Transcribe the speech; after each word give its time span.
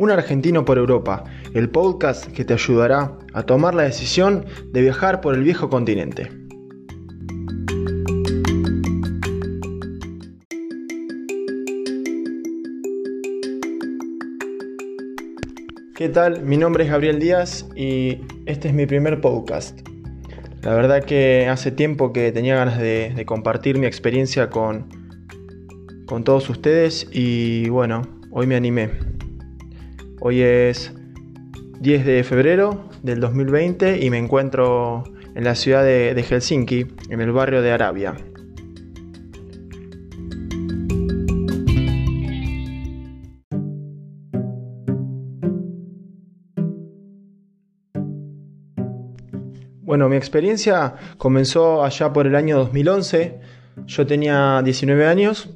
Un 0.00 0.10
argentino 0.10 0.64
por 0.64 0.78
Europa, 0.78 1.24
el 1.52 1.68
podcast 1.68 2.32
que 2.32 2.42
te 2.42 2.54
ayudará 2.54 3.18
a 3.34 3.42
tomar 3.42 3.74
la 3.74 3.82
decisión 3.82 4.46
de 4.72 4.80
viajar 4.80 5.20
por 5.20 5.34
el 5.34 5.42
viejo 5.42 5.68
continente. 5.68 6.30
¿Qué 15.94 16.08
tal? 16.08 16.44
Mi 16.44 16.56
nombre 16.56 16.84
es 16.84 16.90
Gabriel 16.90 17.18
Díaz 17.18 17.68
y 17.76 18.22
este 18.46 18.68
es 18.68 18.74
mi 18.74 18.86
primer 18.86 19.20
podcast. 19.20 19.80
La 20.62 20.72
verdad 20.72 21.04
que 21.04 21.46
hace 21.46 21.72
tiempo 21.72 22.14
que 22.14 22.32
tenía 22.32 22.54
ganas 22.54 22.78
de, 22.78 23.22
compartir 23.26 23.78
mi 23.78 23.84
experiencia 23.84 24.48
con, 24.48 24.88
con 26.06 26.24
todos 26.24 26.48
ustedes 26.48 27.06
y 27.12 27.68
bueno, 27.68 28.00
hoy 28.30 28.46
me 28.46 28.56
animé. 28.56 29.09
Hoy 30.22 30.42
es 30.42 30.92
10 31.80 32.04
de 32.04 32.22
febrero 32.24 32.90
del 33.02 33.20
2020 33.20 34.04
y 34.04 34.10
me 34.10 34.18
encuentro 34.18 35.02
en 35.34 35.44
la 35.44 35.54
ciudad 35.54 35.82
de, 35.82 36.22
Helsinki, 36.22 36.88
en 37.08 37.22
el 37.22 37.32
barrio 37.32 37.62
de 37.62 37.72
Arabia. 37.72 38.14
Bueno, 49.80 50.10
mi 50.10 50.16
experiencia 50.16 50.96
comenzó 51.16 51.82
allá 51.82 52.12
por 52.12 52.26
el 52.26 52.36
año 52.36 52.58
2011. 52.58 53.40
Yo 53.86 54.06
tenía 54.06 54.60
19 54.62 55.06
años 55.06 55.48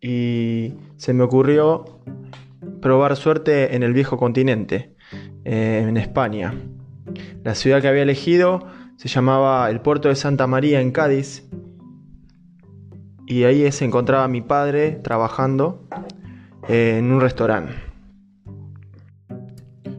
y 0.00 0.74
se 0.96 1.12
me 1.12 1.24
ocurrió 1.24 1.96
probar 2.80 3.16
suerte 3.16 3.74
en 3.74 3.82
el 3.82 3.92
viejo 3.92 4.16
continente, 4.16 4.94
eh, 5.44 5.84
en 5.88 5.96
España. 5.96 6.54
La 7.44 7.54
ciudad 7.54 7.80
que 7.80 7.88
había 7.88 8.02
elegido 8.02 8.66
se 8.96 9.08
llamaba 9.08 9.70
el 9.70 9.80
puerto 9.80 10.08
de 10.08 10.14
Santa 10.14 10.46
María 10.46 10.80
en 10.80 10.90
Cádiz 10.90 11.48
y 13.26 13.44
ahí 13.44 13.70
se 13.72 13.84
encontraba 13.84 14.28
mi 14.28 14.40
padre 14.40 14.92
trabajando 15.02 15.86
eh, 16.68 16.96
en 16.98 17.12
un 17.12 17.20
restaurante. 17.20 17.74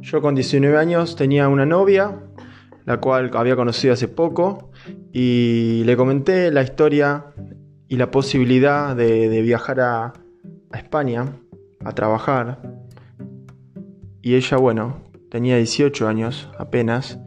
Yo 0.02 0.22
con 0.22 0.36
19 0.36 0.78
años 0.78 1.16
tenía 1.16 1.50
una 1.50 1.66
novia, 1.66 2.24
la 2.86 2.98
cual 2.98 3.32
había 3.34 3.58
conocido 3.58 3.94
hace 3.94 4.08
poco, 4.08 4.72
y 5.12 5.84
le 5.86 5.98
comenté 5.98 6.52
la 6.52 6.62
historia 6.62 7.26
y 7.90 7.98
la 7.98 8.10
posibilidad 8.10 8.96
de, 8.96 9.42
viajar 9.42 9.82
a 9.82 10.14
España 10.74 11.26
a 11.84 11.92
trabajar. 11.94 12.62
Y 14.22 14.36
ella, 14.36 14.58
bueno, 14.58 14.98
tenía 15.30 15.58
18 15.58 16.08
años 16.08 16.50
apenas 16.58 17.20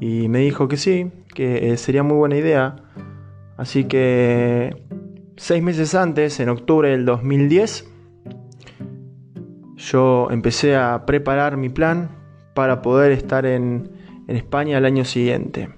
y 0.00 0.28
me 0.28 0.40
dijo 0.40 0.68
que 0.68 0.76
sí, 0.76 1.10
que 1.34 1.72
eh, 1.72 1.76
sería 1.76 2.02
muy 2.02 2.16
buena 2.16 2.36
idea. 2.36 2.76
Así 3.56 3.84
que 3.84 4.84
seis 5.36 5.62
meses 5.62 5.94
antes, 5.94 6.40
en 6.40 6.48
octubre 6.48 6.90
del 6.90 7.04
2010, 7.04 7.90
yo 9.76 10.28
empecé 10.30 10.76
a 10.76 11.06
preparar 11.06 11.56
mi 11.56 11.68
plan 11.68 12.10
para 12.54 12.82
poder 12.82 13.12
estar 13.12 13.46
en, 13.46 13.90
en 14.28 14.36
España 14.36 14.78
el 14.78 14.84
año 14.84 15.04
siguiente. 15.04 15.70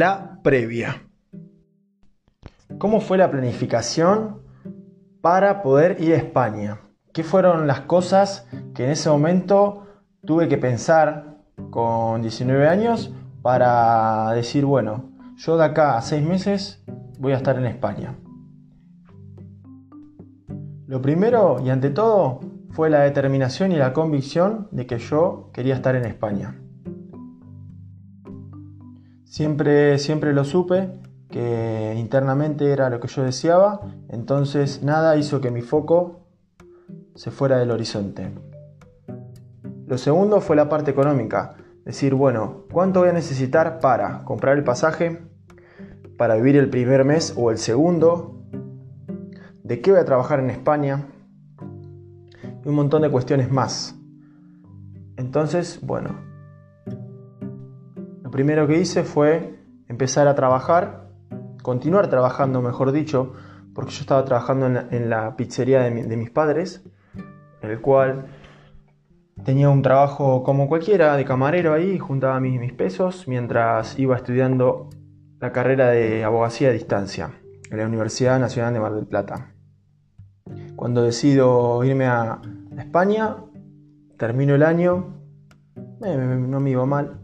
La 0.00 0.40
previa. 0.42 1.02
¿Cómo 2.78 3.02
fue 3.02 3.18
la 3.18 3.30
planificación 3.30 4.40
para 5.20 5.60
poder 5.60 6.00
ir 6.00 6.14
a 6.14 6.16
España? 6.16 6.80
¿Qué 7.12 7.22
fueron 7.22 7.66
las 7.66 7.80
cosas 7.82 8.48
que 8.74 8.84
en 8.84 8.92
ese 8.92 9.10
momento 9.10 9.88
tuve 10.24 10.48
que 10.48 10.56
pensar 10.56 11.36
con 11.68 12.22
19 12.22 12.66
años 12.66 13.14
para 13.42 14.32
decir, 14.32 14.64
bueno, 14.64 15.10
yo 15.36 15.58
de 15.58 15.64
acá 15.66 15.98
a 15.98 16.00
6 16.00 16.26
meses 16.26 16.82
voy 17.18 17.34
a 17.34 17.36
estar 17.36 17.58
en 17.58 17.66
España? 17.66 18.16
Lo 20.86 21.02
primero 21.02 21.60
y 21.62 21.68
ante 21.68 21.90
todo 21.90 22.40
fue 22.70 22.88
la 22.88 23.00
determinación 23.00 23.70
y 23.70 23.76
la 23.76 23.92
convicción 23.92 24.66
de 24.70 24.86
que 24.86 24.98
yo 24.98 25.50
quería 25.52 25.74
estar 25.74 25.94
en 25.94 26.06
España. 26.06 26.56
Siempre, 29.30 29.96
siempre 29.98 30.32
lo 30.32 30.42
supe, 30.42 30.90
que 31.28 31.94
internamente 31.96 32.72
era 32.72 32.90
lo 32.90 32.98
que 32.98 33.06
yo 33.06 33.22
deseaba, 33.22 33.80
entonces 34.08 34.82
nada 34.82 35.16
hizo 35.16 35.40
que 35.40 35.52
mi 35.52 35.62
foco 35.62 36.26
se 37.14 37.30
fuera 37.30 37.56
del 37.58 37.70
horizonte. 37.70 38.32
Lo 39.86 39.98
segundo 39.98 40.40
fue 40.40 40.56
la 40.56 40.68
parte 40.68 40.90
económica, 40.90 41.54
decir, 41.84 42.12
bueno, 42.16 42.64
¿cuánto 42.72 43.00
voy 43.00 43.10
a 43.10 43.12
necesitar 43.12 43.78
para 43.78 44.24
comprar 44.24 44.58
el 44.58 44.64
pasaje, 44.64 45.22
para 46.16 46.34
vivir 46.34 46.56
el 46.56 46.68
primer 46.68 47.04
mes 47.04 47.32
o 47.36 47.52
el 47.52 47.58
segundo? 47.58 48.42
¿De 49.62 49.80
qué 49.80 49.92
voy 49.92 50.00
a 50.00 50.04
trabajar 50.04 50.40
en 50.40 50.50
España? 50.50 51.06
Y 52.64 52.68
un 52.68 52.74
montón 52.74 53.02
de 53.02 53.10
cuestiones 53.10 53.48
más. 53.48 53.94
Entonces, 55.16 55.78
bueno, 55.82 56.29
lo 58.30 58.32
primero 58.32 58.68
que 58.68 58.78
hice 58.78 59.02
fue 59.02 59.58
empezar 59.88 60.28
a 60.28 60.36
trabajar, 60.36 61.08
continuar 61.64 62.06
trabajando, 62.10 62.62
mejor 62.62 62.92
dicho, 62.92 63.32
porque 63.74 63.90
yo 63.90 64.02
estaba 64.02 64.24
trabajando 64.24 64.66
en 64.66 65.10
la, 65.10 65.34
pizzería 65.34 65.80
de, 65.80 66.16
mis 66.16 66.30
padres, 66.30 66.84
el 67.60 67.80
cual 67.80 68.26
tenía 69.44 69.68
un 69.68 69.82
trabajo 69.82 70.44
como 70.44 70.68
cualquiera, 70.68 71.16
de 71.16 71.24
camarero 71.24 71.74
ahí, 71.74 71.98
juntaba 71.98 72.38
mis, 72.38 72.60
mis 72.60 72.72
pesos 72.72 73.26
mientras 73.26 73.98
iba 73.98 74.14
estudiando 74.14 74.90
la 75.40 75.50
carrera 75.50 75.88
de 75.88 76.22
abogacía 76.22 76.68
a 76.68 76.72
distancia 76.72 77.32
en 77.68 77.78
la 77.78 77.86
Universidad 77.88 78.38
Nacional 78.38 78.72
de 78.72 78.78
Mar 78.78 78.94
del 78.94 79.08
Plata. 79.08 79.54
Cuando 80.76 81.02
decido 81.02 81.82
irme 81.82 82.06
a 82.06 82.40
España, 82.78 83.38
termino 84.16 84.54
el 84.54 84.62
año, 84.62 85.16
eh, 86.04 86.16
no 86.16 86.60
me 86.60 86.70
iba 86.70 86.86
mal, 86.86 87.19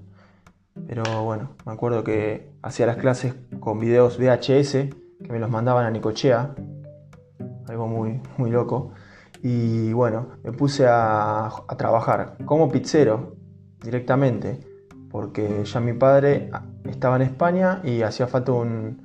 pero 0.87 1.25
bueno, 1.25 1.51
me 1.65 1.73
acuerdo 1.73 2.05
que 2.05 2.53
hacía 2.63 2.87
las 2.87 2.97
clases 2.97 3.35
con 3.61 3.79
videos 3.81 4.19
VHS 4.19 4.73
que 5.23 5.33
me 5.33 5.39
los 5.39 5.51
mandaban 5.51 5.87
a 5.87 5.91
Nicochea, 5.91 6.55
algo 7.69 7.89
muy, 7.89 8.21
muy 8.37 8.51
loco. 8.51 8.93
Y 9.43 9.93
bueno, 9.93 10.29
me 10.43 10.53
puse 10.53 10.87
a, 10.89 11.51
trabajar 11.77 12.37
como 12.45 12.71
pizzero 12.71 13.37
directamente, 13.83 14.61
porque 15.11 15.65
ya 15.65 15.81
mi 15.81 15.93
padre 15.93 16.51
estaba 16.85 17.17
en 17.17 17.23
España 17.23 17.81
y 17.85 18.03
hacía 18.03 18.27
falta 18.27 18.53
un, 18.53 19.05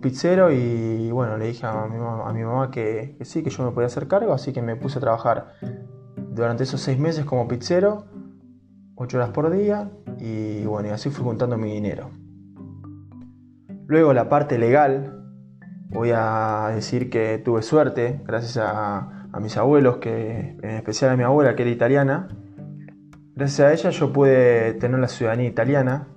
pizzero 0.00 0.52
y 0.52 1.10
bueno, 1.10 1.36
le 1.36 1.48
dije 1.48 1.66
a 1.66 1.86
mi, 1.86 1.96
a 1.96 2.32
mi 2.32 2.44
mamá 2.44 2.70
que, 2.70 3.16
que, 3.18 3.24
sí, 3.24 3.42
que 3.42 3.50
yo 3.50 3.64
me 3.64 3.72
podía 3.72 3.88
hacer 3.88 4.06
cargo, 4.06 4.32
así 4.32 4.52
que 4.52 4.62
me 4.62 4.76
puse 4.76 4.98
a 4.98 5.00
trabajar 5.00 5.54
durante 6.16 6.62
esos 6.62 6.80
seis 6.80 6.96
meses 6.98 7.24
como 7.24 7.48
pizzero, 7.48 8.04
ocho 9.02 9.16
horas 9.16 9.30
por 9.30 9.50
día, 9.50 9.90
y 10.18 10.62
bueno, 10.66 10.92
así 10.92 11.08
fui 11.08 11.24
juntando 11.24 11.56
mi 11.56 11.72
dinero. 11.72 12.10
Luego 13.86 14.12
la 14.12 14.28
parte 14.28 14.58
legal, 14.58 15.24
voy 15.88 16.10
a 16.14 16.70
decir 16.74 17.08
que 17.08 17.38
tuve 17.38 17.62
suerte, 17.62 18.20
gracias 18.26 18.58
a, 18.58 19.26
a 19.32 19.40
mis 19.40 19.56
abuelos, 19.56 19.96
que 19.96 20.54
en 20.62 20.70
especial 20.70 21.12
a 21.12 21.16
mi 21.16 21.22
abuela 21.22 21.56
que 21.56 21.62
era 21.62 21.70
italiana. 21.70 22.28
Gracias 23.34 23.60
a 23.60 23.72
ella 23.72 23.88
yo 23.88 24.12
pude 24.12 24.74
tener 24.74 25.00
la 25.00 25.08
ciudadanía 25.08 25.48
italiana. 25.48 26.08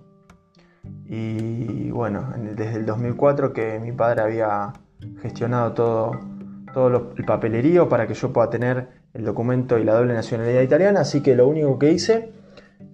Y 1.05 1.89
bueno, 1.89 2.33
desde 2.37 2.75
el 2.75 2.85
2004 2.85 3.53
que 3.53 3.79
mi 3.79 3.93
padre 3.93 4.23
había 4.23 4.73
gestionado 5.21 5.71
todo, 5.71 6.11
todo 6.73 7.13
el 7.15 7.23
papelerío 7.23 7.87
para 7.87 8.07
que 8.07 8.13
yo 8.13 8.33
pueda 8.33 8.49
tener 8.49 8.89
el 9.13 9.23
documento 9.23 9.79
y 9.79 9.85
la 9.85 9.93
doble 9.93 10.13
nacionalidad 10.13 10.61
italiana. 10.61 10.99
Así 10.99 11.21
que 11.23 11.33
lo 11.33 11.47
único 11.47 11.79
que 11.79 11.93
hice 11.93 12.42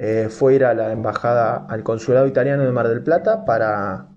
eh, 0.02 0.30
fue 0.30 0.56
ir 0.56 0.64
a 0.64 0.74
la 0.74 0.94
embajada, 0.94 1.66
al 1.68 1.84
consulado 1.84 2.26
italiano 2.26 2.64
de 2.64 2.72
Mar 2.72 2.88
del 2.88 3.04
Plata 3.04 3.44
para, 3.44 4.08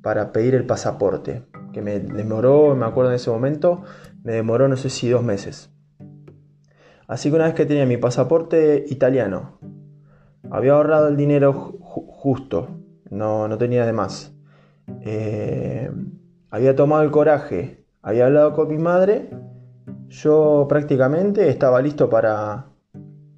para 0.00 0.30
pedir 0.30 0.54
el 0.54 0.64
pasaporte, 0.64 1.42
que 1.72 1.82
me 1.82 1.98
demoró, 1.98 2.76
me 2.76 2.86
acuerdo 2.86 3.10
en 3.10 3.16
ese 3.16 3.28
momento, 3.28 3.82
me 4.22 4.34
demoró 4.34 4.68
no 4.68 4.76
sé 4.76 4.90
si 4.90 5.08
dos 5.10 5.24
meses. 5.24 5.70
Así 7.08 7.30
que 7.30 7.34
una 7.34 7.46
vez 7.46 7.54
que 7.54 7.66
tenía 7.66 7.84
mi 7.84 7.96
pasaporte 7.96 8.84
italiano, 8.88 9.58
había 10.52 10.74
ahorrado 10.74 11.08
el 11.08 11.16
dinero 11.16 11.52
justo, 11.52 12.68
no, 13.10 13.48
no, 13.48 13.58
tenía 13.58 13.84
de 13.84 13.92
más. 13.92 14.32
Eh, 15.00 15.90
había 16.48 16.76
tomado 16.76 17.02
el 17.02 17.10
coraje, 17.10 17.84
había 18.02 18.26
hablado 18.26 18.54
con 18.54 18.68
mi 18.68 18.78
madre, 18.78 19.30
yo 20.06 20.66
prácticamente 20.68 21.48
estaba 21.48 21.82
listo 21.82 22.08
para, 22.08 22.71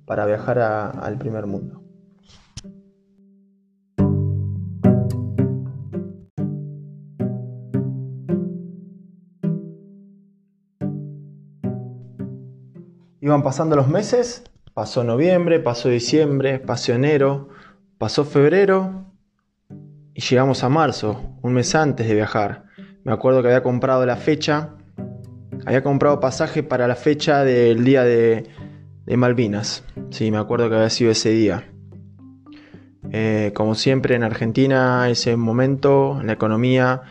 para 0.05 0.27
viajar 0.27 0.59
al 0.59 1.19
primer 1.19 1.47
mundo. 1.47 1.81
Iban 13.21 13.43
pasando 13.43 13.75
los 13.75 13.89
meses, 13.89 14.45
pasó 14.75 15.03
noviembre, 15.03 15.59
pasó 15.59 15.89
diciembre, 15.89 16.59
pasó 16.59 16.93
enero, 16.93 17.49
pasó 17.97 18.27
febrero 18.27 19.07
y 20.13 20.21
llegamos 20.21 20.63
a 20.63 20.69
marzo, 20.69 21.39
un 21.41 21.55
mes 21.55 21.75
antes 21.75 22.07
de 22.07 22.15
viajar. 22.15 22.65
Me 23.03 23.13
acuerdo 23.13 23.41
que 23.41 23.49
había 23.49 23.63
comprado 23.63 24.05
la 24.05 24.17
fecha, 24.17 24.75
había 25.65 25.83
comprado 25.83 26.21
pasaje 26.21 26.63
para 26.63 26.87
la 26.87 26.97
fecha 26.97 27.45
del 27.45 27.83
día 27.83 28.05
de, 28.05 28.47
Malvinas. 29.07 29.85
Sí, 30.11 30.31
me 30.31 30.39
acuerdo 30.39 30.69
que 30.69 30.77
había 30.77 30.91
sido 30.91 31.11
ese 31.11 31.31
día. 31.31 31.71
Eh, 33.13 33.53
como 33.55 33.75
siempre 33.75 34.15
en 34.15 34.25
Argentina, 34.25 35.09
ese 35.09 35.37
momento 35.37 36.21
la 36.23 36.33
economía 36.33 37.03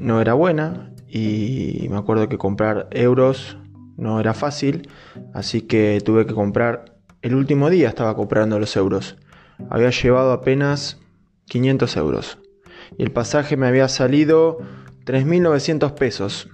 no 0.00 0.20
era 0.20 0.34
buena 0.34 0.92
y 1.06 1.86
me 1.90 1.96
acuerdo 1.96 2.28
que 2.28 2.38
comprar 2.38 2.88
euros 2.90 3.58
no 3.96 4.18
era 4.18 4.34
fácil, 4.34 4.88
así 5.32 5.62
que 5.62 6.00
tuve 6.04 6.26
que 6.26 6.34
comprar, 6.34 6.96
el 7.22 7.34
último 7.34 7.70
día 7.70 7.88
estaba 7.88 8.16
comprando 8.16 8.58
los 8.58 8.74
euros. 8.76 9.16
Había 9.70 9.90
llevado 9.90 10.32
apenas 10.32 10.98
500 11.46 11.96
euros 11.96 12.38
y 12.98 13.02
el 13.02 13.12
pasaje 13.12 13.56
me 13.56 13.66
había 13.66 13.88
salido 13.88 14.58
3.900 15.04 15.94
pesos. 15.94 16.48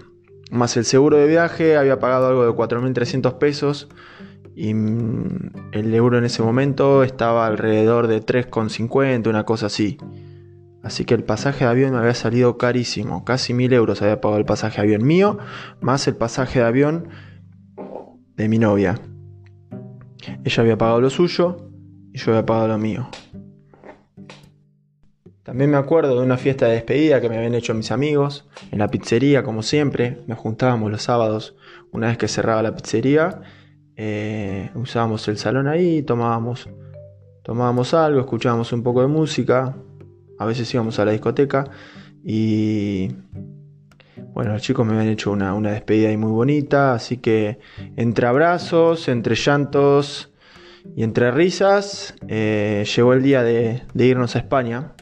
Más 0.50 0.76
el 0.76 0.84
seguro 0.84 1.16
de 1.16 1.26
viaje 1.26 1.76
había 1.76 1.98
pagado 1.98 2.26
algo 2.26 2.44
de 2.44 2.52
4.300 2.52 3.38
pesos 3.38 3.88
y 4.54 4.74
mm, 4.74 5.70
el 5.72 5.94
euro 5.94 6.18
en 6.18 6.24
ese 6.24 6.42
momento 6.42 7.04
estaba 7.04 7.46
alrededor 7.46 8.08
de 8.08 8.20
3,50, 8.20 9.28
una 9.28 9.44
cosa 9.44 9.66
así. 9.66 9.98
Así 10.82 11.04
que 11.04 11.14
el 11.14 11.24
pasaje 11.24 11.64
de 11.64 11.70
avión 11.70 11.92
me 11.92 11.98
había 11.98 12.14
salido 12.14 12.58
carísimo, 12.58 13.24
casi 13.24 13.52
1.000 13.52 13.72
euros 13.74 14.02
había 14.02 14.20
pagado 14.20 14.38
el 14.38 14.46
pasaje 14.46 14.76
de 14.80 14.88
avión 14.88 15.06
mío, 15.06 15.38
más 15.80 16.08
el 16.08 16.16
pasaje 16.16 16.60
de 16.60 16.64
avión 16.64 17.08
de 18.36 18.48
mi 18.48 18.58
novia. 18.58 18.98
Ella 20.44 20.62
había 20.62 20.78
pagado 20.78 21.00
lo 21.00 21.10
suyo 21.10 21.70
y 22.12 22.18
yo 22.18 22.32
había 22.32 22.46
pagado 22.46 22.68
lo 22.68 22.78
mío. 22.78 23.08
También 25.50 25.68
me 25.68 25.78
acuerdo 25.78 26.16
de 26.16 26.24
una 26.24 26.36
fiesta 26.36 26.66
de 26.66 26.74
despedida 26.74 27.20
que 27.20 27.28
me 27.28 27.36
habían 27.36 27.56
hecho 27.56 27.74
mis 27.74 27.90
amigos, 27.90 28.46
en 28.70 28.78
la 28.78 28.86
pizzería 28.86 29.42
como 29.42 29.64
siempre, 29.64 30.18
nos 30.28 30.38
juntábamos 30.38 30.92
los 30.92 31.02
sábados, 31.02 31.56
una 31.90 32.06
vez 32.06 32.18
que 32.18 32.28
cerraba 32.28 32.62
la 32.62 32.76
pizzería, 32.76 33.40
eh, 33.96 34.70
usábamos 34.76 35.26
el 35.26 35.38
salón 35.38 35.66
ahí, 35.66 36.02
tomábamos, 36.02 36.68
tomábamos 37.42 37.94
algo, 37.94 38.20
escuchábamos 38.20 38.72
un 38.72 38.84
poco 38.84 39.00
de 39.00 39.08
música, 39.08 39.76
a 40.38 40.46
veces 40.46 40.72
íbamos 40.72 41.00
a 41.00 41.04
la 41.04 41.10
discoteca 41.10 41.64
y 42.24 43.08
bueno, 44.32 44.52
los 44.52 44.62
chicos 44.62 44.86
me 44.86 44.92
habían 44.92 45.08
hecho 45.08 45.32
una, 45.32 45.52
despedida 45.72 46.10
ahí 46.10 46.16
muy 46.16 46.30
bonita, 46.30 46.94
así 46.94 47.16
que 47.16 47.58
entre 47.96 48.28
abrazos, 48.28 49.08
entre 49.08 49.34
llantos 49.34 50.30
y 50.94 51.02
entre 51.02 51.32
risas, 51.32 52.14
eh, 52.28 52.84
llegó 52.94 53.14
el 53.14 53.22
día 53.24 53.42
de, 53.42 53.82
irnos 53.96 54.36
a 54.36 54.38
España. 54.38 54.92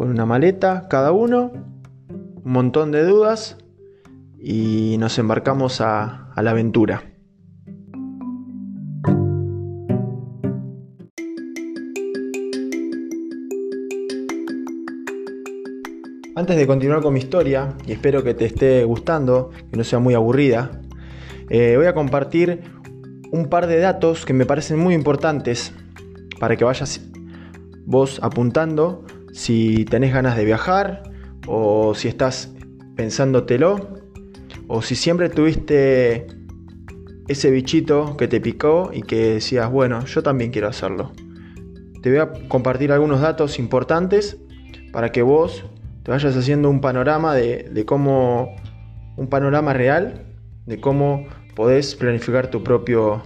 Con 0.00 0.08
una 0.08 0.24
maleta 0.24 0.88
cada 0.88 1.12
uno, 1.12 1.52
un 2.08 2.52
montón 2.52 2.90
de 2.90 3.04
dudas 3.04 3.58
y 4.38 4.96
nos 4.98 5.18
embarcamos 5.18 5.82
a 5.82 6.32
la 6.42 6.52
aventura. 6.52 7.02
Antes 16.34 16.56
de 16.56 16.66
continuar 16.66 17.02
con 17.02 17.12
mi 17.12 17.18
historia, 17.18 17.74
y 17.86 17.92
espero 17.92 18.24
que 18.24 18.32
te 18.32 18.46
esté 18.46 18.84
gustando, 18.84 19.50
que 19.70 19.76
no 19.76 19.84
sea 19.84 19.98
muy 19.98 20.14
aburrida, 20.14 20.80
eh, 21.50 21.74
voy 21.76 21.84
a 21.84 21.92
compartir 21.92 22.62
un 23.32 23.50
par 23.50 23.66
de 23.66 23.78
datos 23.80 24.24
que 24.24 24.32
me 24.32 24.46
parecen 24.46 24.78
muy 24.78 24.94
importantes 24.94 25.74
para 26.38 26.56
que 26.56 26.64
vayas 26.64 27.02
vos 27.84 28.18
apuntando 28.22 29.04
si 29.32 29.84
tenés 29.84 30.12
ganas 30.12 30.36
de 30.36 30.44
viajar 30.44 31.02
o 31.46 31.94
si 31.94 32.08
estás 32.08 32.54
pensándotelo 32.96 33.98
o 34.68 34.82
si 34.82 34.94
siempre 34.94 35.28
tuviste 35.28 36.26
ese 37.28 37.50
bichito 37.50 38.16
que 38.16 38.28
te 38.28 38.40
picó 38.40 38.90
y 38.92 39.02
que 39.02 39.34
decías, 39.34 39.70
bueno, 39.70 40.04
yo 40.04 40.22
también 40.22 40.50
quiero 40.50 40.68
hacerlo. 40.68 41.12
Te 42.02 42.10
voy 42.10 42.18
a 42.18 42.32
compartir 42.48 42.92
algunos 42.92 43.20
datos 43.20 43.58
importantes 43.58 44.38
para 44.92 45.12
que 45.12 45.22
vos 45.22 45.64
te 46.02 46.10
vayas 46.10 46.36
haciendo 46.36 46.70
un 46.70 46.80
panorama 46.80 47.34
de, 47.34 47.84
cómo, 47.86 48.56
un 49.16 49.28
panorama 49.28 49.72
real 49.72 50.26
de 50.66 50.80
cómo 50.80 51.26
podés 51.54 51.94
planificar 51.94 52.48
tu 52.48 52.62
propio, 52.62 53.22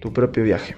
tu 0.00 0.12
propio 0.12 0.44
viaje. 0.44 0.76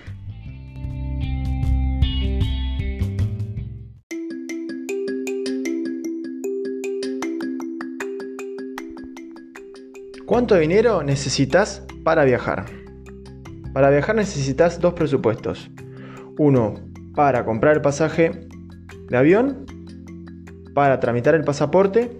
¿Cuánto 10.26 10.56
dinero 10.56 11.04
necesitas 11.04 11.86
para 12.02 12.24
viajar? 12.24 12.66
Para 13.72 13.90
viajar 13.90 14.16
necesitas 14.16 14.80
dos 14.80 14.92
presupuestos. 14.94 15.70
Uno 16.36 16.74
para 17.14 17.44
comprar 17.44 17.76
el 17.76 17.80
pasaje 17.80 18.48
de 19.08 19.16
avión 19.16 19.66
para 20.74 20.98
tramitar 20.98 21.36
el 21.36 21.44
pasaporte 21.44 22.18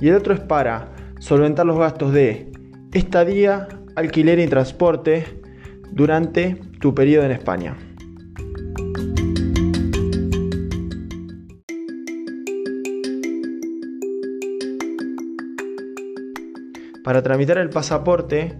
y 0.00 0.08
el 0.08 0.14
otro 0.14 0.34
es 0.34 0.40
para 0.40 0.92
solventar 1.18 1.66
los 1.66 1.76
gastos 1.76 2.12
de 2.12 2.52
estadía, 2.92 3.66
alquiler 3.96 4.38
y 4.38 4.46
transporte 4.46 5.42
durante 5.90 6.54
tu 6.78 6.94
periodo 6.94 7.24
en 7.24 7.32
España. 7.32 7.76
Para 17.06 17.22
tramitar 17.22 17.58
el 17.58 17.70
pasaporte 17.70 18.58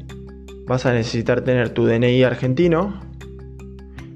vas 0.69 0.87
a 0.87 0.93
necesitar 0.93 1.41
tener 1.41 1.71
tu 1.71 1.85
DNI 1.85 2.23
argentino 2.23 3.01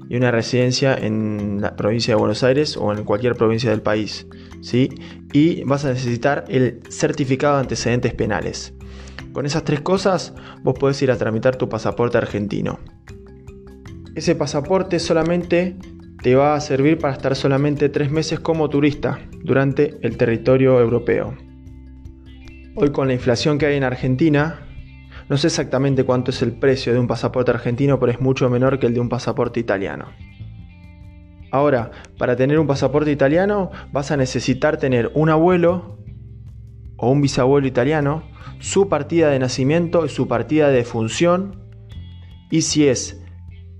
y 0.07 0.15
una 0.15 0.31
residencia 0.31 0.95
en 0.95 1.59
la 1.59 1.75
provincia 1.75 2.13
de 2.13 2.17
Buenos 2.17 2.41
Aires 2.41 2.77
o 2.77 2.93
en 2.93 3.03
cualquier 3.03 3.35
provincia 3.35 3.71
del 3.71 3.81
país. 3.81 4.25
¿sí? 4.61 4.87
Y 5.33 5.65
vas 5.65 5.83
a 5.83 5.89
necesitar 5.89 6.45
el 6.47 6.79
certificado 6.87 7.55
de 7.55 7.63
antecedentes 7.63 8.13
penales. 8.13 8.73
Con 9.33 9.45
esas 9.45 9.65
tres 9.65 9.81
cosas 9.81 10.33
vos 10.63 10.79
podés 10.79 11.01
ir 11.01 11.11
a 11.11 11.17
tramitar 11.17 11.57
tu 11.57 11.67
pasaporte 11.67 12.17
argentino. 12.17 12.79
Ese 14.15 14.35
pasaporte 14.35 14.99
solamente 14.99 15.75
te 16.23 16.35
va 16.35 16.55
a 16.55 16.61
servir 16.61 16.99
para 16.99 17.11
estar 17.11 17.35
solamente 17.35 17.89
tres 17.89 18.09
meses 18.09 18.39
como 18.39 18.69
turista 18.69 19.19
durante 19.43 19.97
el 20.03 20.15
territorio 20.15 20.79
europeo. 20.79 21.50
Hoy 22.73 22.91
con 22.91 23.07
la 23.07 23.13
inflación 23.13 23.57
que 23.57 23.65
hay 23.65 23.75
en 23.75 23.83
Argentina, 23.83 24.61
no 25.27 25.35
sé 25.35 25.47
exactamente 25.47 26.05
cuánto 26.05 26.31
es 26.31 26.41
el 26.41 26.53
precio 26.53 26.93
de 26.93 26.99
un 26.99 27.07
pasaporte 27.07 27.51
argentino, 27.51 27.99
pero 27.99 28.13
es 28.13 28.21
mucho 28.21 28.49
menor 28.49 28.79
que 28.79 28.87
el 28.87 28.93
de 28.93 29.01
un 29.01 29.09
pasaporte 29.09 29.59
italiano. 29.59 30.05
Ahora, 31.51 31.91
para 32.17 32.37
tener 32.37 32.57
un 32.59 32.67
pasaporte 32.67 33.11
italiano 33.11 33.71
vas 33.91 34.11
a 34.11 34.17
necesitar 34.17 34.77
tener 34.77 35.11
un 35.15 35.29
abuelo 35.29 35.97
o 36.95 37.11
un 37.11 37.19
bisabuelo 37.21 37.67
italiano, 37.67 38.23
su 38.59 38.87
partida 38.87 39.29
de 39.29 39.39
nacimiento 39.39 40.05
y 40.05 40.09
su 40.09 40.29
partida 40.29 40.69
de 40.69 40.85
función. 40.85 41.65
Y 42.49 42.61
si 42.61 42.87
es 42.87 43.21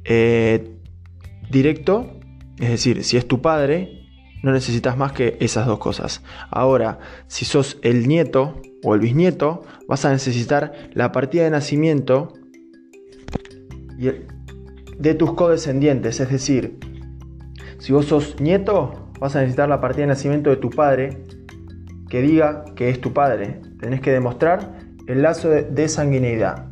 eh, 0.04 0.76
directo, 1.50 2.20
es 2.60 2.72
decir, 2.72 3.06
si 3.06 3.16
es 3.16 3.26
tu 3.26 3.42
padre, 3.42 4.01
no 4.44 4.52
necesitas 4.52 4.98
más 4.98 5.12
que 5.12 5.38
esas 5.40 5.68
dos 5.68 5.80
cosas. 5.80 6.24
Ahora, 6.50 7.00
si 7.28 7.46
sos 7.46 7.78
el 7.82 8.08
nieto 8.08 8.62
o 8.84 8.96
el 8.96 9.02
bisnieto, 9.02 9.64
vas 9.88 10.06
a 10.06 10.12
necesitar 10.12 10.74
la 10.94 11.12
partida 11.12 11.44
de 11.44 11.52
nacimiento 11.52 12.34
de 14.98 15.14
tus 15.14 15.34
codescendientes, 15.34 16.20
es 16.20 16.30
decir, 16.30 16.80
si 17.78 17.94
vos 17.94 18.06
sos 18.06 18.40
nieto, 18.40 19.12
vas 19.20 19.36
a 19.36 19.40
necesitar 19.40 19.70
la 19.70 19.80
partida 19.82 20.02
de 20.02 20.08
nacimiento 20.08 20.50
de 20.50 20.58
tu 20.58 20.70
padre 20.70 21.24
que 22.10 22.22
diga 22.22 22.66
que 22.76 22.90
es 22.90 23.00
tu 23.00 23.14
padre. 23.14 23.62
Tenés 23.80 24.02
que 24.02 24.12
demostrar 24.12 24.80
el 25.08 25.22
lazo 25.22 25.50
de, 25.50 25.88
sanguineidad. 25.88 26.68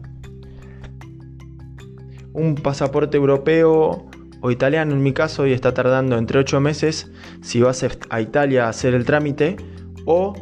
Un 2.33 2.55
pasaporte 2.55 3.17
europeo 3.17 4.08
o 4.41 4.51
italiano 4.51 4.93
en 4.93 5.03
mi 5.03 5.13
caso 5.13 5.45
y 5.45 5.53
está 5.53 5.73
tardando 5.73 6.17
entre 6.17 6.39
8 6.39 6.59
meses 6.59 7.11
si 7.41 7.61
vas 7.61 7.85
a 8.09 8.21
Italia 8.21 8.65
a 8.65 8.69
hacer 8.69 8.93
el 8.93 9.05
trámite 9.05 9.57
o 10.05 10.33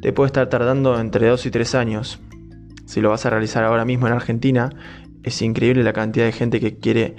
te 0.00 0.12
puede 0.12 0.26
estar 0.26 0.48
tardando 0.48 0.98
entre 0.98 1.28
2 1.28 1.46
y 1.46 1.50
3 1.50 1.74
años. 1.74 2.20
Si 2.86 3.00
lo 3.00 3.10
vas 3.10 3.24
a 3.26 3.30
realizar 3.30 3.64
ahora 3.64 3.84
mismo 3.84 4.06
en 4.06 4.12
Argentina, 4.12 4.70
es 5.22 5.40
increíble 5.42 5.82
la 5.82 5.92
cantidad 5.92 6.26
de 6.26 6.32
gente 6.32 6.60
que 6.60 6.78
quiere 6.78 7.16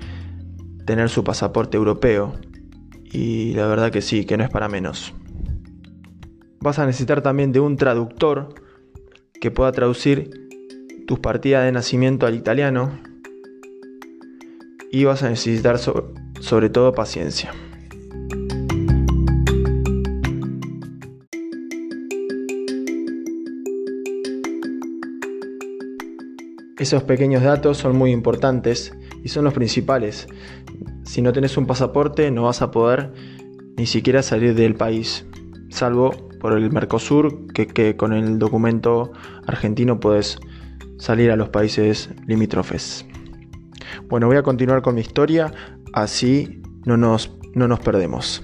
tener 0.86 1.10
su 1.10 1.24
pasaporte 1.24 1.78
europeo 1.78 2.34
y 3.04 3.54
la 3.54 3.68
verdad 3.68 3.92
que 3.92 4.02
sí, 4.02 4.26
que 4.26 4.38
no 4.38 4.44
es 4.44 4.50
para 4.50 4.68
menos. 4.68 5.14
Vas 6.60 6.80
a 6.80 6.86
necesitar 6.86 7.22
también 7.22 7.52
de 7.52 7.60
un 7.60 7.78
traductor 7.78 8.54
que 9.40 9.52
pueda 9.52 9.72
traducir 9.72 10.30
tus 11.08 11.20
partidas 11.20 11.66
de 11.66 11.72
nacimiento 11.72 12.26
al 12.26 12.36
italiano 12.36 13.00
y 14.94 15.06
vas 15.06 15.24
a 15.24 15.30
necesitar 15.30 15.80
sobre 15.80 16.70
todo 16.70 16.94
paciencia. 16.94 17.52
Esos 26.78 27.02
pequeños 27.04 27.42
datos 27.42 27.78
son 27.78 27.98
muy 27.98 28.12
importantes 28.12 28.94
y 29.24 29.30
son 29.30 29.46
los 29.46 29.56
principales. 29.56 30.28
Si 31.06 31.24
no 31.24 31.34
tenés 31.34 31.58
un 31.58 31.66
pasaporte 31.66 32.30
no 32.30 32.44
vas 32.44 32.62
a 32.62 32.70
poder 32.70 33.14
ni 33.76 33.88
siquiera 33.88 34.22
salir 34.22 34.54
del 34.54 34.76
país, 34.76 35.26
salvo 35.70 36.12
por 36.40 36.54
el 36.54 36.72
Mercosur, 36.72 37.48
que, 37.52 37.96
con 37.98 38.14
el 38.14 38.38
documento 38.38 39.12
argentino 39.48 40.00
puedes 40.00 40.38
salir 41.00 41.32
a 41.32 41.36
los 41.36 41.50
países 41.50 42.12
limítrofes. 42.28 43.08
Bueno, 44.08 44.28
voy 44.28 44.38
a 44.38 44.44
continuar 44.44 44.82
con 44.82 44.96
mi 44.96 45.02
historia, 45.02 45.52
así 45.94 46.62
no 46.86 46.98
nos, 46.98 47.32
no 47.54 47.68
nos 47.68 47.80
perdemos. 47.80 48.44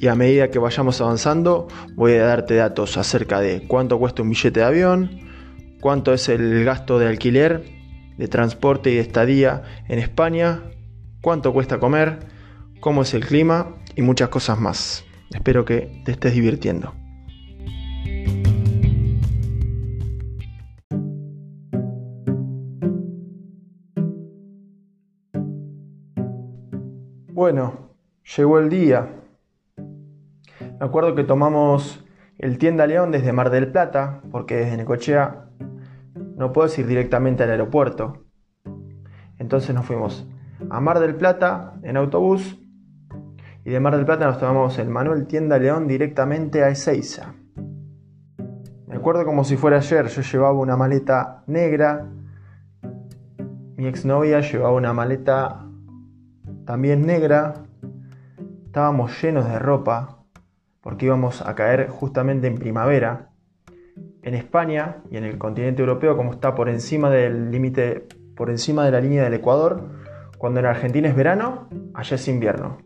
Y 0.00 0.08
a 0.08 0.14
medida 0.14 0.48
que 0.48 0.58
vayamos 0.58 1.00
avanzando, 1.00 1.68
voy 1.94 2.12
a 2.12 2.24
darte 2.24 2.54
datos 2.54 2.96
acerca 2.96 3.40
de 3.40 3.66
cuánto 3.68 3.98
cuesta 3.98 4.22
un 4.22 4.30
billete 4.30 4.60
de 4.60 4.66
avión, 4.66 5.20
cuánto 5.80 6.14
es 6.14 6.28
el 6.28 6.64
gasto 6.64 6.98
de 6.98 7.08
alquiler, 7.08 7.64
de 8.16 8.28
transporte 8.28 8.90
y 8.90 8.94
de 8.94 9.00
estadía 9.00 9.62
en 9.88 9.98
España, 9.98 10.62
cuánto 11.20 11.52
cuesta 11.52 11.78
comer, 11.78 12.20
cómo 12.80 13.02
es 13.02 13.12
el 13.14 13.26
clima 13.26 13.76
y 13.94 14.02
muchas 14.02 14.30
cosas 14.30 14.58
más. 14.58 15.04
Espero 15.34 15.64
que 15.64 16.02
te 16.04 16.12
estés 16.12 16.34
divirtiendo. 16.34 16.99
Bueno, 27.52 27.96
llegó 28.36 28.60
el 28.60 28.68
día. 28.68 29.08
Me 29.76 30.86
acuerdo 30.86 31.16
que 31.16 31.24
tomamos 31.24 32.06
el 32.38 32.58
Tienda 32.58 32.86
León 32.86 33.10
desde 33.10 33.32
Mar 33.32 33.50
del 33.50 33.72
Plata, 33.72 34.20
porque 34.30 34.54
desde 34.54 34.76
Necochea 34.76 35.48
no 36.14 36.52
puedo 36.52 36.68
ir 36.78 36.86
directamente 36.86 37.42
al 37.42 37.50
aeropuerto. 37.50 38.22
Entonces 39.36 39.74
nos 39.74 39.84
fuimos 39.84 40.28
a 40.70 40.80
Mar 40.80 41.00
del 41.00 41.16
Plata 41.16 41.74
en 41.82 41.96
autobús 41.96 42.56
y 43.64 43.70
de 43.70 43.80
Mar 43.80 43.96
del 43.96 44.06
Plata 44.06 44.26
nos 44.26 44.38
tomamos 44.38 44.78
el 44.78 44.88
Manuel 44.88 45.26
Tienda 45.26 45.58
León 45.58 45.88
directamente 45.88 46.62
a 46.62 46.68
Ezeiza. 46.68 47.34
Me 48.86 48.94
acuerdo 48.94 49.24
como 49.24 49.42
si 49.42 49.56
fuera 49.56 49.78
ayer, 49.78 50.06
yo 50.06 50.22
llevaba 50.22 50.52
una 50.52 50.76
maleta 50.76 51.42
negra, 51.48 52.06
mi 53.76 53.88
exnovia 53.88 54.38
llevaba 54.38 54.72
una 54.72 54.92
maleta 54.92 55.66
también 56.70 57.04
negra, 57.04 57.54
estábamos 58.66 59.20
llenos 59.20 59.44
de 59.44 59.58
ropa 59.58 60.22
porque 60.80 61.06
íbamos 61.06 61.44
a 61.44 61.56
caer 61.56 61.88
justamente 61.88 62.46
en 62.46 62.58
primavera 62.58 63.30
en 64.22 64.34
España 64.34 64.98
y 65.10 65.16
en 65.16 65.24
el 65.24 65.36
continente 65.36 65.82
europeo, 65.82 66.16
como 66.16 66.30
está 66.30 66.54
por 66.54 66.68
encima 66.68 67.10
del 67.10 67.50
límite, 67.50 68.06
por 68.36 68.50
encima 68.50 68.84
de 68.84 68.92
la 68.92 69.00
línea 69.00 69.24
del 69.24 69.34
Ecuador, 69.34 69.82
cuando 70.38 70.60
en 70.60 70.66
Argentina 70.66 71.08
es 71.08 71.16
verano, 71.16 71.66
allá 71.92 72.14
es 72.14 72.28
invierno. 72.28 72.78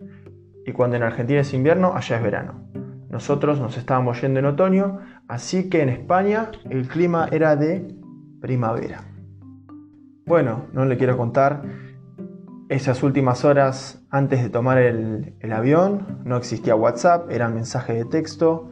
Y 0.64 0.72
cuando 0.72 0.96
en 0.96 1.02
Argentina 1.02 1.40
es 1.40 1.52
invierno, 1.52 1.92
allá 1.94 2.16
es 2.16 2.22
verano. 2.22 2.66
Nosotros 3.10 3.60
nos 3.60 3.76
estábamos 3.76 4.18
yendo 4.22 4.40
en 4.40 4.46
otoño, 4.46 5.00
así 5.28 5.68
que 5.68 5.82
en 5.82 5.90
España 5.90 6.52
el 6.70 6.88
clima 6.88 7.28
era 7.30 7.54
de 7.54 7.86
primavera. 8.40 9.02
Bueno, 10.24 10.68
no 10.72 10.86
le 10.86 10.96
quiero 10.96 11.18
contar 11.18 11.84
esas 12.74 13.02
últimas 13.02 13.44
horas 13.44 14.02
antes 14.10 14.42
de 14.42 14.50
tomar 14.50 14.78
el, 14.78 15.34
avión. 15.52 16.20
No 16.24 16.36
existía 16.36 16.74
WhatsApp, 16.74 17.30
eran 17.30 17.54
mensajes 17.54 17.96
de 17.96 18.04
texto 18.04 18.70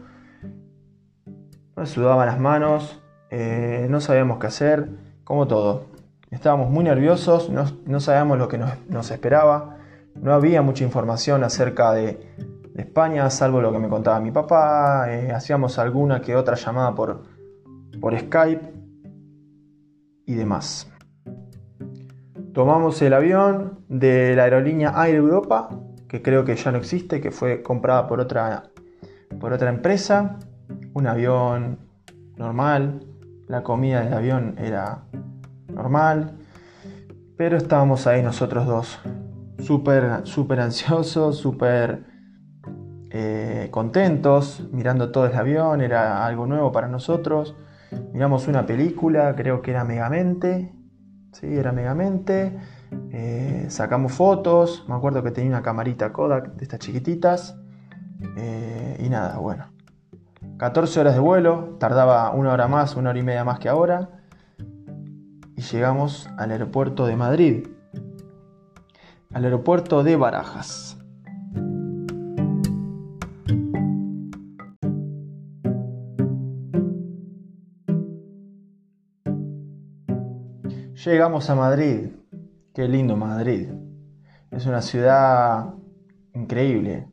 nos 1.76 1.90
sudaban 1.90 2.26
las 2.26 2.38
manos, 2.38 3.02
eh, 3.30 3.86
no 3.88 4.00
sabíamos 4.00 4.38
qué 4.38 4.46
hacer, 4.46 4.88
como 5.24 5.46
todo. 5.46 5.86
Estábamos 6.30 6.70
muy 6.70 6.84
nerviosos, 6.84 7.50
no, 7.50 8.00
sabíamos 8.00 8.38
lo 8.38 8.48
que 8.48 8.58
nos, 8.58 9.10
esperaba, 9.10 9.78
no 10.14 10.32
había 10.32 10.62
mucha 10.62 10.84
información 10.84 11.44
acerca 11.44 11.92
de, 11.92 12.20
España, 12.74 13.28
salvo 13.28 13.60
lo 13.60 13.70
que 13.70 13.78
me 13.78 13.90
contaba 13.90 14.18
mi 14.18 14.30
papá, 14.30 15.04
eh, 15.10 15.30
hacíamos 15.30 15.78
alguna 15.78 16.22
que 16.22 16.34
otra 16.34 16.54
llamada 16.54 16.94
por, 16.94 17.22
por 18.00 18.18
Skype 18.18 18.72
y 20.24 20.34
demás. 20.34 20.90
Tomamos 22.54 23.02
el 23.02 23.12
avión 23.12 23.81
de 23.92 24.34
la 24.34 24.44
aerolínea 24.44 24.94
Air 25.06 25.16
Europa, 25.16 25.68
que 26.08 26.22
creo 26.22 26.44
que 26.44 26.56
ya 26.56 26.72
no 26.72 26.78
existe, 26.78 27.20
que 27.20 27.30
fue 27.30 27.62
comprada 27.62 28.06
por 28.06 28.20
otra, 28.20 28.70
por 29.38 29.52
otra 29.52 29.68
empresa 29.68 30.38
un 30.94 31.06
avión 31.06 31.78
normal, 32.36 33.06
la 33.48 33.62
comida 33.62 34.02
del 34.02 34.14
avión 34.14 34.54
era 34.58 35.04
normal, 35.68 36.38
pero 37.36 37.58
estábamos 37.58 38.06
ahí 38.06 38.22
nosotros 38.22 38.66
dos, 38.66 38.98
súper, 39.58 40.22
súper 40.24 40.60
ansiosos, 40.60 41.36
súper 41.36 42.04
eh, 43.10 43.68
contentos, 43.70 44.66
mirando 44.72 45.10
todo 45.10 45.26
el 45.26 45.34
avión, 45.34 45.82
era 45.82 46.24
algo 46.24 46.46
nuevo 46.46 46.72
para 46.72 46.88
nosotros. 46.88 47.54
Miramos 48.14 48.48
una 48.48 48.64
película, 48.64 49.34
creo 49.36 49.60
que 49.60 49.72
era 49.72 49.84
Megamente, 49.84 50.72
sí, 51.32 51.46
era 51.46 51.72
Megamente. 51.72 52.58
Eh, 53.10 53.66
sacamos 53.68 54.12
fotos, 54.12 54.84
me 54.88 54.94
acuerdo 54.94 55.22
que 55.22 55.30
tenía 55.30 55.50
una 55.50 55.62
camarita 55.62 56.12
Kodak 56.12 56.54
de 56.54 56.64
estas 56.64 56.80
chiquititas. 56.80 57.56
Eh, 58.36 59.02
y 59.04 59.08
nada, 59.08 59.38
bueno, 59.38 59.66
14 60.58 61.00
horas 61.00 61.14
de 61.14 61.20
vuelo, 61.20 61.76
tardaba 61.78 62.30
una 62.30 62.52
hora 62.52 62.68
más, 62.68 62.94
una 62.96 63.10
hora 63.10 63.18
y 63.18 63.22
media 63.22 63.44
más 63.44 63.58
que 63.58 63.68
ahora, 63.68 64.10
y 65.56 65.60
llegamos 65.62 66.28
al 66.38 66.52
aeropuerto 66.52 67.06
de 67.06 67.16
Madrid, 67.16 67.68
al 69.32 69.44
aeropuerto 69.44 70.02
de 70.02 70.16
Barajas. 70.16 70.98
Llegamos 81.04 81.50
a 81.50 81.56
Madrid, 81.56 82.10
qué 82.74 82.88
lindo 82.88 83.16
Madrid, 83.16 83.68
es 84.50 84.66
una 84.66 84.80
ciudad 84.80 85.74
increíble, 86.34 87.08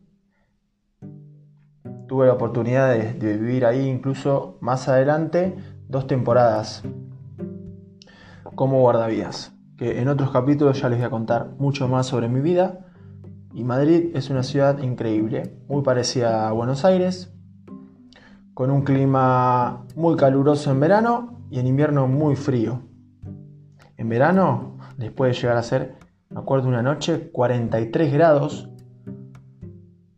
tuve 2.07 2.27
la 2.27 2.33
oportunidad 2.33 2.93
de, 2.93 3.37
vivir 3.37 3.65
ahí 3.65 3.87
incluso 3.87 4.57
más 4.61 4.87
adelante 4.87 5.55
dos 5.87 6.07
temporadas 6.07 6.83
como 8.55 8.79
guardavías, 8.79 9.53
que 9.77 10.01
en 10.01 10.07
otros 10.07 10.31
capítulos 10.31 10.81
ya 10.81 10.89
les 10.89 10.97
voy 10.99 11.07
a 11.07 11.09
contar 11.09 11.51
mucho 11.59 11.87
más 11.87 12.07
sobre 12.07 12.27
mi 12.29 12.41
vida. 12.41 12.85
Y 13.53 13.63
Madrid 13.63 14.11
es 14.15 14.29
una 14.29 14.43
ciudad 14.43 14.79
increíble, 14.79 15.57
muy 15.67 15.81
parecida 15.81 16.47
a 16.47 16.51
Buenos 16.51 16.85
Aires, 16.85 17.33
con 18.53 18.71
un 18.71 18.83
clima 18.83 19.85
muy 19.95 20.15
caluroso 20.15 20.71
en 20.71 20.79
verano 20.79 21.37
y 21.49 21.59
en 21.59 21.67
invierno 21.67 22.07
muy 22.07 22.35
frío. 22.35 22.81
En 23.97 24.09
verano 24.09 24.78
les 24.99 25.13
puede 25.13 25.31
llegar 25.31 25.55
a 25.55 25.63
ser, 25.63 25.95
me 26.29 26.41
acuerdo 26.41 26.67
una 26.67 26.83
noche, 26.83 27.31
43 27.31 28.11
grados 28.11 28.69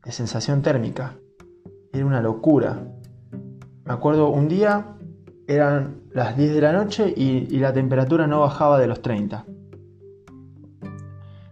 de 0.04 0.12
sensación 0.12 0.64
térmica 0.64 1.18
era 1.94 2.04
una 2.04 2.20
locura. 2.20 2.88
Me 3.86 3.94
acuerdo 3.94 4.30
un 4.30 4.48
día, 4.48 4.98
eran 5.48 6.02
las 6.12 6.36
10 6.36 6.56
de 6.56 6.62
la 6.62 6.74
noche 6.74 7.14
y, 7.16 7.60
la 7.60 7.74
temperatura 7.74 8.26
no 8.26 8.40
bajaba 8.40 8.80
de 8.80 8.88
los 8.88 9.04
30. 9.04 9.46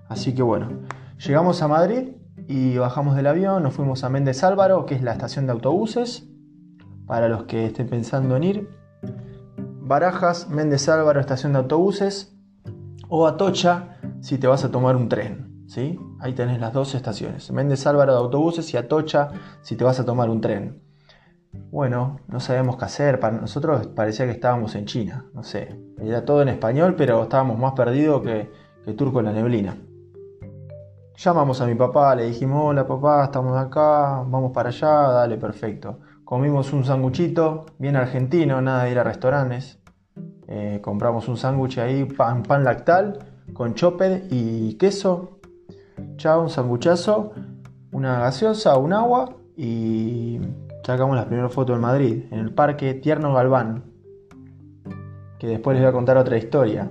Así 0.07 0.33
que 0.33 0.41
bueno, 0.41 0.69
llegamos 1.24 1.62
a 1.62 1.67
Madrid 1.67 2.13
y 2.48 2.79
bajamos 2.79 3.15
del 3.15 3.27
avión, 3.27 3.62
nos 3.62 3.75
fuimos 3.75 4.03
a 4.03 4.09
Méndez 4.09 4.43
Álvaro, 4.43 4.88
que 4.88 4.95
es 4.95 5.03
la 5.03 5.12
estación 5.12 5.45
de 5.45 5.51
autobuses, 5.51 6.27
para 7.05 7.29
los 7.29 7.43
que 7.43 7.67
estén 7.67 7.89
pensando 7.89 8.36
en 8.36 8.43
ir. 8.43 8.69
Barajas, 9.81 10.50
Méndez 10.50 10.89
Álvaro, 10.89 11.19
estación 11.19 11.53
de 11.53 11.59
autobuses, 11.59 12.38
o 13.10 13.28
Atocha, 13.28 13.98
si 14.22 14.38
te 14.38 14.48
vas 14.48 14.63
a 14.63 14.72
tomar 14.72 14.96
un 14.96 15.10
tren. 15.10 15.66
¿sí? 15.68 16.00
Ahí 16.20 16.34
tenés 16.34 16.60
las 16.60 16.74
dos 16.74 16.96
estaciones. 16.96 17.51
Méndez 17.51 17.86
Álvaro 17.88 18.13
de 18.13 18.20
autobuses 18.20 18.74
y 18.74 18.78
Atocha 18.78 19.30
si 19.62 19.75
te 19.75 19.84
vas 19.84 20.00
a 20.00 20.06
tomar 20.06 20.30
un 20.30 20.42
tren. 20.42 20.82
Bueno, 21.72 22.20
no 22.28 22.39
sabíamos 22.39 22.78
qué 22.78 22.86
hacer. 22.86 23.20
Para 23.20 23.38
nosotros 23.38 23.88
parecía 23.88 24.25
que 24.25 24.32
estábamos 24.32 24.75
en 24.75 24.86
China. 24.86 25.25
No 25.34 25.44
sé. 25.44 25.80
Era 26.00 26.24
todo 26.24 26.42
en 26.44 26.50
español, 26.50 26.96
pero 26.96 27.24
estábamos 27.24 27.58
más 27.58 27.74
perdidos 27.74 28.22
que, 28.22 28.51
que 28.86 28.94
turco 28.94 29.20
en 29.20 29.25
la 29.25 29.34
neblina. 29.34 29.75
Llamamos 31.18 31.60
a 31.60 31.66
mi 31.66 31.75
papá, 31.75 32.16
le 32.16 32.25
dijimos, 32.25 32.63
hola 32.63 32.88
papá, 32.88 33.25
estamos 33.25 33.58
acá, 33.58 34.24
vamos 34.25 34.54
para 34.54 34.70
allá, 34.70 35.12
dale, 35.12 35.36
perfecto. 35.38 36.00
Comimos 36.24 36.72
un 36.72 36.86
sanguchito, 36.86 37.66
bien 37.78 37.98
argentino, 37.98 38.62
nada 38.62 38.86
de 38.86 38.92
ir 38.92 39.00
a 39.00 39.04
restaurantes. 39.04 39.78
Eh, 40.51 40.79
compramos 40.82 41.27
un 41.27 41.38
sándwich 41.38 41.77
ahí, 41.77 42.06
pan, 42.06 42.41
pan 42.41 42.63
lactal, 42.63 43.20
con 43.53 43.75
chopper 43.75 44.24
y 44.32 44.74
queso. 44.79 45.39
Chao, 46.15 46.41
un 46.41 46.50
sanguchazo, 46.50 47.34
una 47.91 48.20
gaseosa, 48.20 48.75
un 48.77 48.94
agua 48.94 49.36
y 49.56 50.39
sacamos 50.84 51.15
la 51.15 51.27
primera 51.27 51.50
foto 51.50 51.75
en 51.75 51.82
Madrid, 51.82 52.24
en 52.32 52.39
el 52.39 52.51
parque 52.51 52.96
Tierno 52.96 53.32
Galván. 53.32 53.84
Que 55.38 55.46
después 55.46 55.75
les 55.75 55.84
voy 55.84 55.89
a 55.89 55.94
contar 55.94 56.18
otra 56.18 56.36
historia 56.36 56.89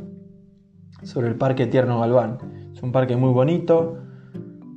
sobre 1.03 1.27
el 1.27 1.35
parque 1.35 1.67
Tierno 1.67 1.99
Galván. 1.99 2.71
Es 2.73 2.83
un 2.85 2.93
parque 2.93 3.17
muy 3.17 3.33
bonito 3.33 3.99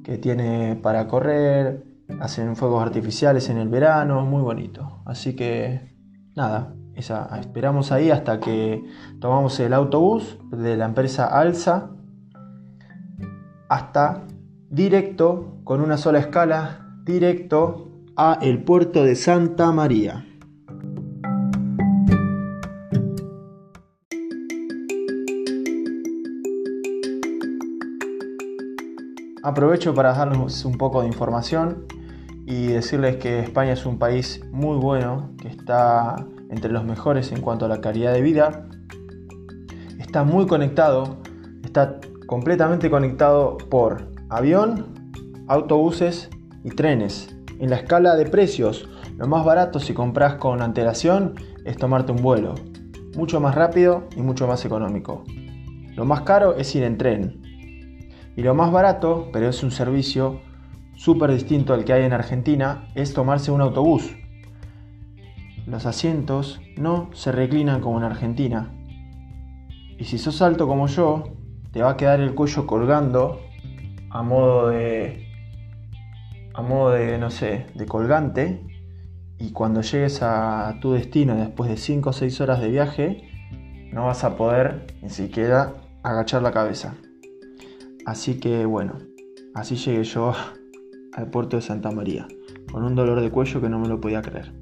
que 0.03 0.17
tiene 0.17 0.75
para 0.81 1.07
correr, 1.07 1.85
hacen 2.19 2.55
fuegos 2.55 2.81
artificiales 2.81 3.47
en 3.51 3.57
el 3.57 3.69
verano, 3.69 4.25
muy 4.25 4.41
bonito. 4.41 5.03
Así 5.05 5.35
que 5.35 5.95
nada, 6.35 6.73
esperamos 6.95 7.91
ahí 7.91 8.11
hasta 8.11 8.39
que 8.39 8.83
tomamos 9.19 9.59
el 9.59 9.73
autobús 9.73 10.37
de 10.51 10.77
la 10.77 10.85
empresa 10.85 11.25
Alsa 11.25 11.91
hasta 13.69 14.23
directo, 14.69 15.59
con 15.63 15.81
una 15.81 15.97
sola 15.97 16.19
escala, 16.19 16.87
directo 17.05 17.89
a 18.15 18.37
el 18.41 18.63
puerto 18.63 19.03
de 19.03 19.15
Santa 19.15 19.71
María. 19.71 20.25
Aprovecho 29.43 29.95
para 29.95 30.13
darles 30.13 30.65
un 30.65 30.77
poco 30.77 31.01
de 31.01 31.07
información 31.07 31.85
y 32.45 32.67
decirles 32.67 33.15
que 33.15 33.39
España 33.39 33.73
es 33.73 33.85
un 33.85 33.97
país 33.97 34.41
muy 34.51 34.77
bueno, 34.77 35.31
que 35.41 35.47
está 35.47 36.27
entre 36.51 36.71
los 36.71 36.83
mejores 36.83 37.31
en 37.31 37.41
cuanto 37.41 37.65
a 37.65 37.69
la 37.69 37.81
calidad 37.81 38.13
de 38.13 38.21
vida. 38.21 38.67
Está 39.97 40.23
muy 40.23 40.45
conectado, 40.45 41.17
está 41.63 41.99
completamente 42.27 42.91
conectado 42.91 43.57
por 43.57 44.11
avión, 44.29 44.85
autobuses 45.47 46.29
y 46.63 46.69
trenes. 46.69 47.35
En 47.59 47.69
la 47.69 47.77
escala 47.77 48.15
de 48.15 48.25
precios, 48.25 48.87
lo 49.17 49.27
más 49.27 49.45
barato 49.45 49.79
si 49.79 49.93
compras 49.93 50.35
con 50.35 50.61
antelación 50.61 51.35
es 51.65 51.77
tomarte 51.77 52.11
un 52.11 52.21
vuelo. 52.21 52.55
Mucho 53.15 53.39
más 53.39 53.55
rápido 53.55 54.07
y 54.15 54.21
mucho 54.21 54.47
más 54.47 54.65
económico. 54.65 55.23
Lo 55.95 56.05
más 56.05 56.21
caro 56.21 56.55
es 56.55 56.73
ir 56.75 56.83
en 56.83 56.97
tren. 56.97 57.41
Y 58.35 58.41
lo 58.41 58.55
más 58.55 58.71
barato, 58.71 59.29
pero 59.31 59.49
es 59.49 59.61
un 59.63 59.71
servicio 59.71 60.39
súper 60.95 61.31
distinto 61.31 61.73
al 61.73 61.83
que 61.83 61.93
hay 61.93 62.03
en 62.03 62.13
Argentina, 62.13 62.87
es 62.95 63.13
tomarse 63.13 63.51
un 63.51 63.61
autobús. 63.61 64.15
Los 65.65 65.85
asientos 65.85 66.61
no 66.77 67.09
se 67.13 67.31
reclinan 67.31 67.81
como 67.81 67.97
en 67.99 68.03
Argentina. 68.03 68.73
Y 69.97 70.05
si 70.05 70.17
sos 70.17 70.41
alto 70.41 70.67
como 70.67 70.87
yo, 70.87 71.23
te 71.71 71.81
va 71.81 71.91
a 71.91 71.97
quedar 71.97 72.19
el 72.19 72.33
cuello 72.33 72.65
colgando 72.65 73.41
a 74.09 74.23
modo 74.23 74.69
de 74.69 75.27
a 76.53 76.61
modo 76.61 76.91
de 76.91 77.17
no 77.17 77.29
sé, 77.29 77.65
de 77.75 77.85
colgante 77.85 78.61
y 79.37 79.51
cuando 79.51 79.81
llegues 79.81 80.21
a 80.21 80.77
tu 80.81 80.93
destino 80.93 81.35
después 81.35 81.69
de 81.69 81.77
5 81.77 82.09
o 82.09 82.13
6 82.13 82.41
horas 82.41 82.59
de 82.59 82.69
viaje, 82.69 83.29
no 83.91 84.05
vas 84.05 84.23
a 84.23 84.35
poder 84.35 84.87
ni 85.01 85.09
siquiera 85.09 85.73
agachar 86.03 86.41
la 86.41 86.51
cabeza. 86.51 86.95
Así 88.05 88.39
que 88.39 88.65
bueno, 88.65 88.99
así 89.55 89.75
llegué 89.75 90.03
yo 90.03 90.33
al 91.13 91.29
puerto 91.29 91.55
de 91.55 91.61
Santa 91.61 91.91
María, 91.91 92.27
con 92.71 92.83
un 92.83 92.95
dolor 92.95 93.21
de 93.21 93.31
cuello 93.31 93.61
que 93.61 93.69
no 93.69 93.79
me 93.79 93.87
lo 93.87 93.99
podía 93.99 94.21
creer. 94.21 94.60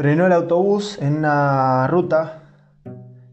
Frenó 0.00 0.24
el 0.24 0.32
autobús 0.32 0.96
en 1.02 1.18
una 1.18 1.86
ruta, 1.86 2.44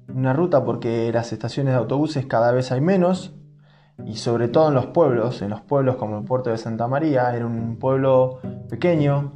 una 0.10 0.34
ruta 0.34 0.66
porque 0.66 1.10
las 1.14 1.32
estaciones 1.32 1.72
de 1.72 1.78
autobuses 1.78 2.26
cada 2.26 2.52
vez 2.52 2.74
hay 2.74 2.82
menos 2.82 3.34
y 4.06 4.18
sobre 4.18 4.50
todo 4.50 4.68
en 4.68 4.74
los 4.74 4.88
pueblos, 4.88 5.42
en 5.42 5.50
los 5.50 5.62
pueblos 5.62 5.96
como 5.96 6.18
el 6.18 6.26
puerto 6.26 6.50
de 6.50 6.58
Santa 6.58 6.90
María, 6.90 7.34
era 7.34 7.46
un 7.46 7.78
pueblo 7.78 8.42
pequeño, 8.70 9.32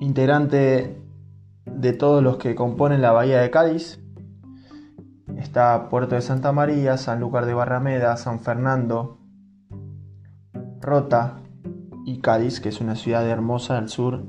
integrante 0.00 1.00
de 1.64 1.92
todos 1.92 2.24
los 2.24 2.38
que 2.38 2.56
componen 2.56 3.00
la 3.00 3.12
bahía 3.12 3.40
de 3.40 3.48
Cádiz. 3.48 4.00
Está 5.36 5.88
Puerto 5.88 6.16
de 6.16 6.22
Santa 6.22 6.50
María, 6.50 6.96
San 6.96 7.20
Lucar 7.20 7.46
de 7.46 7.54
Barrameda, 7.54 8.16
San 8.16 8.40
Fernando, 8.40 9.20
Rota 10.80 11.36
y 12.04 12.18
Cádiz, 12.18 12.58
que 12.58 12.70
es 12.70 12.80
una 12.80 12.96
ciudad 12.96 13.24
hermosa 13.28 13.78
al 13.78 13.88
sur, 13.88 14.24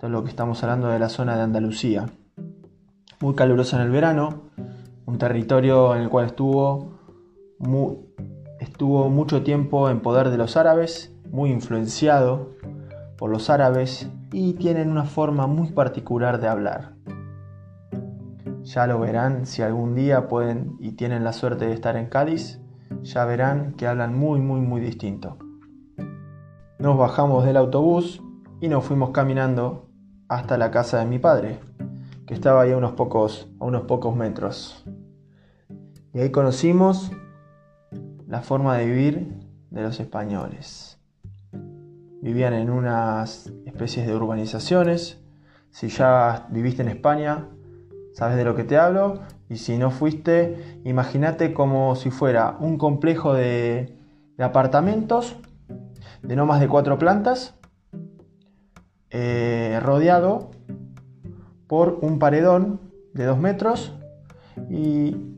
todo 0.00 0.10
lo 0.10 0.24
que 0.24 0.30
estamos 0.30 0.62
hablando 0.62 0.88
de 0.88 0.98
la 0.98 1.10
zona 1.10 1.36
de 1.36 1.42
Andalucía. 1.42 2.06
Muy 3.20 3.34
calurosa 3.34 3.76
en 3.76 3.82
el 3.82 3.90
verano, 3.90 4.44
un 5.04 5.18
territorio 5.18 5.94
en 5.94 6.00
el 6.00 6.08
cual 6.08 6.24
estuvo, 6.24 6.92
estuvo 8.60 9.10
mucho 9.10 9.42
tiempo 9.42 9.90
en 9.90 10.00
poder 10.00 10.30
de 10.30 10.38
los 10.38 10.56
árabes, 10.56 11.14
muy 11.30 11.50
influenciado 11.50 12.56
por 13.18 13.30
los 13.30 13.50
árabes 13.50 14.10
y 14.32 14.54
tienen 14.54 14.90
una 14.90 15.04
forma 15.04 15.46
muy 15.46 15.72
particular 15.72 16.40
de 16.40 16.48
hablar. 16.48 16.94
Ya 18.62 18.86
lo 18.86 19.00
verán 19.00 19.44
si 19.44 19.60
algún 19.60 19.94
día 19.94 20.28
pueden 20.28 20.76
y 20.80 20.92
tienen 20.92 21.24
la 21.24 21.34
suerte 21.34 21.66
de 21.66 21.74
estar 21.74 21.96
en 21.96 22.06
Cádiz, 22.06 22.58
ya 23.02 23.26
verán 23.26 23.74
que 23.74 23.86
hablan 23.86 24.18
muy 24.18 24.40
muy 24.40 24.60
muy 24.62 24.80
distinto. 24.80 25.36
Nos 26.78 26.96
bajamos 26.96 27.44
del 27.44 27.58
autobús 27.58 28.22
y 28.62 28.68
nos 28.68 28.84
fuimos 28.84 29.10
caminando 29.10 29.89
hasta 30.30 30.56
la 30.56 30.70
casa 30.70 31.00
de 31.00 31.04
mi 31.04 31.18
padre, 31.18 31.58
que 32.26 32.32
estaba 32.32 32.62
ahí 32.62 32.72
a 32.72 32.78
unos 32.78 32.92
pocos, 32.92 33.50
a 33.60 33.66
unos 33.66 33.82
pocos 33.82 34.16
metros. 34.16 34.82
Y 36.14 36.20
ahí 36.20 36.30
conocimos 36.30 37.12
la 38.26 38.40
forma 38.40 38.78
de 38.78 38.86
vivir 38.86 39.34
de 39.70 39.82
los 39.82 40.00
españoles 40.00 41.00
vivían 42.20 42.52
en 42.54 42.70
unas 42.70 43.50
especies 43.64 44.06
de 44.06 44.14
urbanizaciones. 44.14 45.20
Si 45.70 45.88
ya 45.88 46.46
viviste 46.50 46.82
en 46.82 46.88
España, 46.88 47.48
sabes 48.12 48.36
de 48.36 48.44
lo 48.44 48.54
que 48.54 48.64
te 48.64 48.76
hablo. 48.76 49.20
Y 49.48 49.56
si 49.56 49.78
no 49.78 49.90
fuiste, 49.90 50.80
imagínate 50.84 51.52
como 51.52 51.96
si 51.96 52.10
fuera 52.10 52.56
un 52.60 52.78
complejo 52.78 53.34
de, 53.34 53.96
apartamentos 54.38 55.36
de 56.22 56.36
no 56.36 56.46
más 56.46 56.60
de 56.60 56.68
cuatro 56.68 56.98
plantas, 56.98 57.54
eh, 59.10 59.78
rodeado 59.82 60.50
por 61.66 61.98
un 62.02 62.18
paredón 62.18 62.80
de 63.14 63.24
dos 63.24 63.38
metros 63.38 63.94
y 64.68 65.36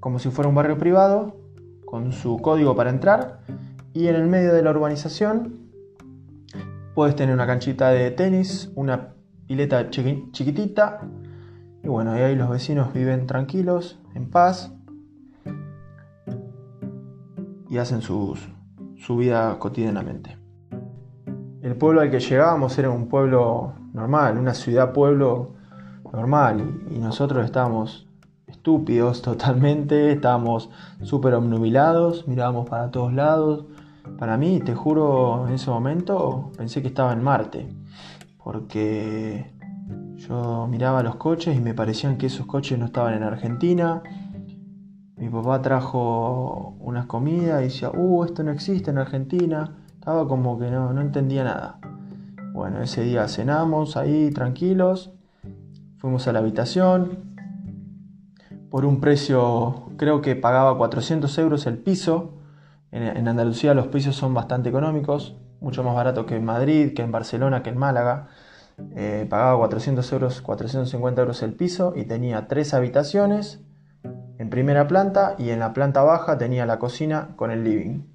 como 0.00 0.18
si 0.18 0.30
fuera 0.30 0.48
un 0.48 0.54
barrio 0.54 0.78
privado, 0.78 1.36
con 1.84 2.12
su 2.12 2.38
código 2.38 2.74
para 2.74 2.90
entrar, 2.90 3.40
y 3.92 4.08
en 4.08 4.16
el 4.16 4.26
medio 4.26 4.52
de 4.52 4.62
la 4.62 4.70
urbanización 4.70 5.62
Puedes 6.94 7.16
tener 7.16 7.34
una 7.34 7.46
canchita 7.46 7.88
de 7.88 8.10
tenis, 8.10 8.70
una 8.74 9.14
pileta 9.46 9.88
chiquitita. 9.88 11.00
Y 11.82 11.88
bueno, 11.88 12.12
ahí 12.12 12.36
los 12.36 12.50
vecinos 12.50 12.92
viven 12.92 13.26
tranquilos, 13.26 13.98
en 14.14 14.28
paz. 14.28 14.72
Y 17.70 17.78
hacen 17.78 18.02
su 18.02 18.36
vida 19.16 19.58
cotidianamente. 19.58 20.41
El 21.62 21.76
pueblo 21.76 22.02
al 22.02 22.10
que 22.10 22.20
llegábamos 22.20 22.76
era 22.78 22.90
un 22.90 23.08
pueblo 23.08 23.72
normal, 23.94 24.36
una 24.36 24.52
ciudad-pueblo 24.52 25.54
normal. 26.12 26.82
Y, 26.90 26.98
nosotros 26.98 27.44
estábamos 27.44 28.06
estúpidos 28.46 29.22
totalmente, 29.22 30.12
estábamos 30.12 30.68
súper 31.02 31.34
obnubilados, 31.34 32.28
mirábamos 32.28 32.68
para 32.68 32.90
todos 32.90 33.14
lados 33.14 33.64
para 34.18 34.36
mí, 34.36 34.60
te 34.60 34.74
juro, 34.74 35.46
en 35.46 35.54
ese 35.54 35.70
momento 35.70 36.50
pensé 36.56 36.82
que 36.82 36.88
estaba 36.88 37.12
en 37.12 37.22
Marte, 37.22 37.68
porque 38.42 39.52
yo 40.16 40.66
miraba 40.68 41.02
los 41.02 41.16
coches 41.16 41.56
y 41.56 41.60
me 41.60 41.74
parecían 41.74 42.18
que 42.18 42.26
esos 42.26 42.46
coches 42.46 42.78
no 42.78 42.86
estaban 42.86 43.14
en 43.14 43.22
Argentina. 43.22 44.02
Mi 45.16 45.28
papá 45.28 45.62
trajo 45.62 46.76
unas 46.80 47.06
comidas 47.06 47.60
y 47.60 47.64
decía, 47.64 47.90
uh, 47.90 48.24
esto 48.24 48.42
no 48.42 48.50
existe 48.50 48.90
en 48.90 48.98
Argentina. 48.98 49.81
Estaba 50.02 50.26
como 50.26 50.58
que 50.58 50.68
no, 50.68 50.92
no 50.92 51.00
entendía 51.00 51.44
nada. 51.44 51.78
Bueno, 52.52 52.82
ese 52.82 53.04
día 53.04 53.28
cenamos 53.28 53.96
ahí 53.96 54.32
tranquilos, 54.32 55.12
fuimos 55.98 56.26
a 56.26 56.32
la 56.32 56.40
habitación, 56.40 57.36
por 58.68 58.84
un 58.84 59.00
precio, 59.00 59.92
creo 59.98 60.20
que 60.20 60.34
pagaba 60.34 60.76
400 60.76 61.38
euros 61.38 61.68
el 61.68 61.78
piso, 61.78 62.32
en, 62.90 63.28
Andalucía 63.28 63.74
los 63.74 63.86
precios 63.86 64.16
son 64.16 64.34
bastante 64.34 64.70
económicos, 64.70 65.36
mucho 65.60 65.84
más 65.84 65.94
barato 65.94 66.26
que 66.26 66.34
en 66.34 66.44
Madrid, 66.44 66.94
que 66.94 67.02
en 67.02 67.12
Barcelona, 67.12 67.62
que 67.62 67.70
en 67.70 67.78
Málaga. 67.78 68.26
Eh, 68.96 69.28
pagaba 69.30 69.56
400 69.56 70.12
euros, 70.14 70.42
450 70.42 71.20
euros 71.20 71.44
el 71.44 71.54
piso 71.54 71.92
y 71.94 72.06
tenía 72.06 72.48
tres 72.48 72.74
habitaciones 72.74 73.60
en 74.38 74.50
primera 74.50 74.88
planta 74.88 75.36
y 75.38 75.50
en 75.50 75.60
la 75.60 75.72
planta 75.72 76.02
baja 76.02 76.38
tenía 76.38 76.66
la 76.66 76.80
cocina 76.80 77.36
con 77.36 77.52
el 77.52 77.62
living. 77.62 78.11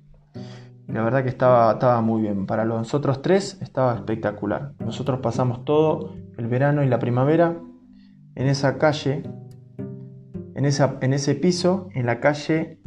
La 0.88 1.04
verdad 1.04 1.24
que 1.24 1.30
estaba, 1.30 1.74
estaba 1.74 2.02
muy 2.02 2.22
bien. 2.22 2.46
Para 2.46 2.64
los 2.64 2.94
otros 2.94 3.22
tres 3.22 3.58
estaba 3.62 3.94
espectacular. 3.96 4.74
Nosotros 4.80 5.20
pasamos 5.20 5.66
todo 5.66 6.14
el 6.38 6.48
verano 6.48 6.84
y 6.84 6.88
la 6.88 7.00
primavera 7.00 7.58
en 8.36 8.48
esa 8.48 8.78
calle, 8.78 9.24
en, 10.56 10.66
esa, 10.66 10.98
en 11.02 11.14
ese 11.14 11.36
piso, 11.36 11.90
en 11.94 12.06
la 12.06 12.20
calle 12.20 12.80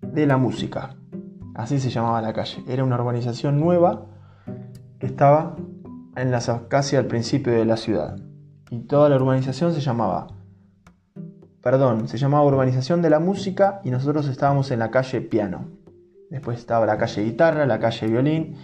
de 0.00 0.26
la 0.26 0.36
música. 0.36 0.96
Así 1.54 1.78
se 1.78 1.90
llamaba 1.90 2.20
la 2.22 2.32
calle. 2.32 2.64
Era 2.66 2.82
una 2.82 2.96
urbanización 2.96 3.60
nueva 3.60 4.06
que 4.98 5.06
estaba 5.06 5.56
en 6.16 6.30
la, 6.30 6.40
casi 6.68 6.96
al 6.96 7.06
principio 7.06 7.52
de 7.52 7.64
la 7.64 7.76
ciudad. 7.76 8.16
Y 8.70 8.80
toda 8.80 9.08
la 9.08 9.16
urbanización 9.16 9.74
se 9.74 9.80
llamaba, 9.80 10.28
perdón, 11.62 12.08
se 12.08 12.18
llamaba 12.18 12.46
Urbanización 12.46 13.02
de 13.02 13.10
la 13.10 13.18
Música 13.20 13.80
y 13.84 13.90
nosotros 13.90 14.26
estábamos 14.28 14.70
en 14.70 14.78
la 14.78 14.90
calle 14.90 15.20
Piano. 15.20 15.81
Después 16.32 16.58
estaba 16.58 16.86
la 16.86 16.96
calle 16.96 17.24
Guitarra, 17.24 17.66
la 17.66 17.78
calle 17.78 18.06
Violín 18.06 18.56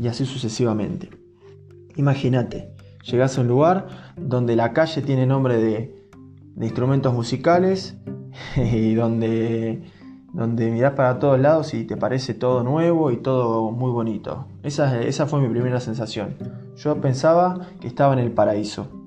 y 0.00 0.08
así 0.08 0.26
sucesivamente. 0.26 1.10
Imagínate, 1.94 2.74
llegas 3.04 3.38
a 3.38 3.42
un 3.42 3.46
lugar 3.46 3.86
donde 4.16 4.56
la 4.56 4.72
calle 4.72 5.00
tiene 5.00 5.24
nombre 5.24 5.58
de, 5.58 5.94
de 6.56 6.66
instrumentos 6.66 7.14
musicales 7.14 7.96
y 8.56 8.94
donde 8.94 9.84
donde 10.32 10.68
mirás 10.72 10.94
para 10.94 11.20
todos 11.20 11.38
lados 11.38 11.72
y 11.74 11.84
te 11.84 11.96
parece 11.96 12.34
todo 12.34 12.64
nuevo 12.64 13.12
y 13.12 13.18
todo 13.18 13.70
muy 13.70 13.92
bonito. 13.92 14.48
Esa, 14.64 15.00
esa 15.00 15.26
fue 15.26 15.40
mi 15.40 15.48
primera 15.48 15.78
sensación. 15.78 16.34
Yo 16.74 17.00
pensaba 17.00 17.68
que 17.80 17.86
estaba 17.86 18.12
en 18.14 18.18
el 18.18 18.32
paraíso. 18.32 19.03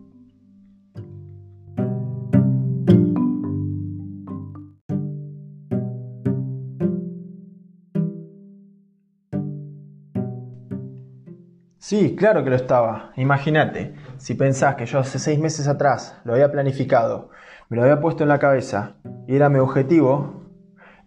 Sí, 11.87 12.17
claro 12.17 12.43
que 12.43 12.49
lo 12.49 12.57
estaba. 12.57 13.13
Imagínate, 13.15 13.95
si 14.17 14.33
pensás 14.33 14.75
que 14.75 14.85
yo 14.85 14.99
hace 14.99 15.19
seis 15.19 15.39
meses 15.39 15.69
atrás 15.69 16.19
lo 16.25 16.33
había 16.33 16.51
planificado, 16.51 17.29
me 17.69 17.77
lo 17.77 17.83
había 17.83 18.01
puesto 18.01 18.23
en 18.23 18.27
la 18.27 18.39
cabeza 18.39 18.97
y 19.25 19.37
era 19.37 19.47
mi 19.47 19.59
objetivo, 19.59 20.41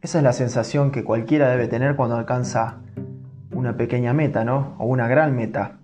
esa 0.00 0.16
es 0.16 0.24
la 0.24 0.32
sensación 0.32 0.90
que 0.90 1.04
cualquiera 1.04 1.50
debe 1.50 1.68
tener 1.68 1.96
cuando 1.96 2.16
alcanza 2.16 2.78
una 3.52 3.76
pequeña 3.76 4.14
meta, 4.14 4.46
¿no? 4.46 4.74
O 4.78 4.86
una 4.86 5.06
gran 5.06 5.36
meta. 5.36 5.80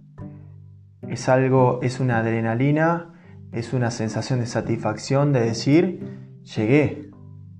Es 1.07 1.29
algo, 1.29 1.81
es 1.83 2.01
una 2.01 2.21
adrenalina, 2.21 3.13
es 3.53 3.75
una 3.75 3.91
sensación 3.91 4.41
de 4.41 4.47
satisfacción 4.47 5.35
de 5.35 5.41
decir, 5.41 6.41
llegué, 6.57 7.11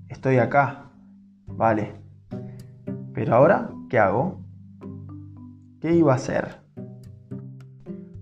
estoy 0.09 0.39
acá, 0.39 0.89
vale. 1.45 2.01
Pero 3.13 3.35
ahora, 3.35 3.69
¿qué 3.91 3.99
hago? 3.99 4.41
¿Qué 5.79 5.93
iba 5.93 6.13
a 6.13 6.15
hacer? 6.15 6.66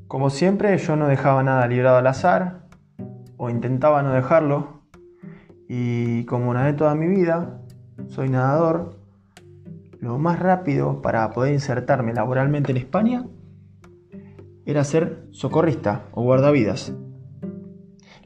Como 0.07 0.29
siempre, 0.29 0.77
yo 0.77 0.95
no 0.95 1.07
dejaba 1.07 1.41
nada 1.41 1.67
librado 1.67 1.97
al 1.97 2.07
azar, 2.07 2.67
o 3.37 3.49
intentaba 3.49 4.03
no 4.03 4.13
dejarlo, 4.13 4.81
y 5.67 6.25
como 6.25 6.53
nadé 6.53 6.73
toda 6.73 6.93
mi 6.93 7.07
vida, 7.07 7.61
soy 8.07 8.29
nadador, 8.29 8.99
lo 9.99 10.19
más 10.19 10.39
rápido 10.39 11.01
para 11.01 11.31
poder 11.31 11.53
insertarme 11.53 12.13
laboralmente 12.13 12.71
en 12.71 12.77
España 12.77 13.25
era 14.65 14.83
ser 14.83 15.27
socorrista 15.31 16.03
o 16.11 16.21
guardavidas. 16.21 16.93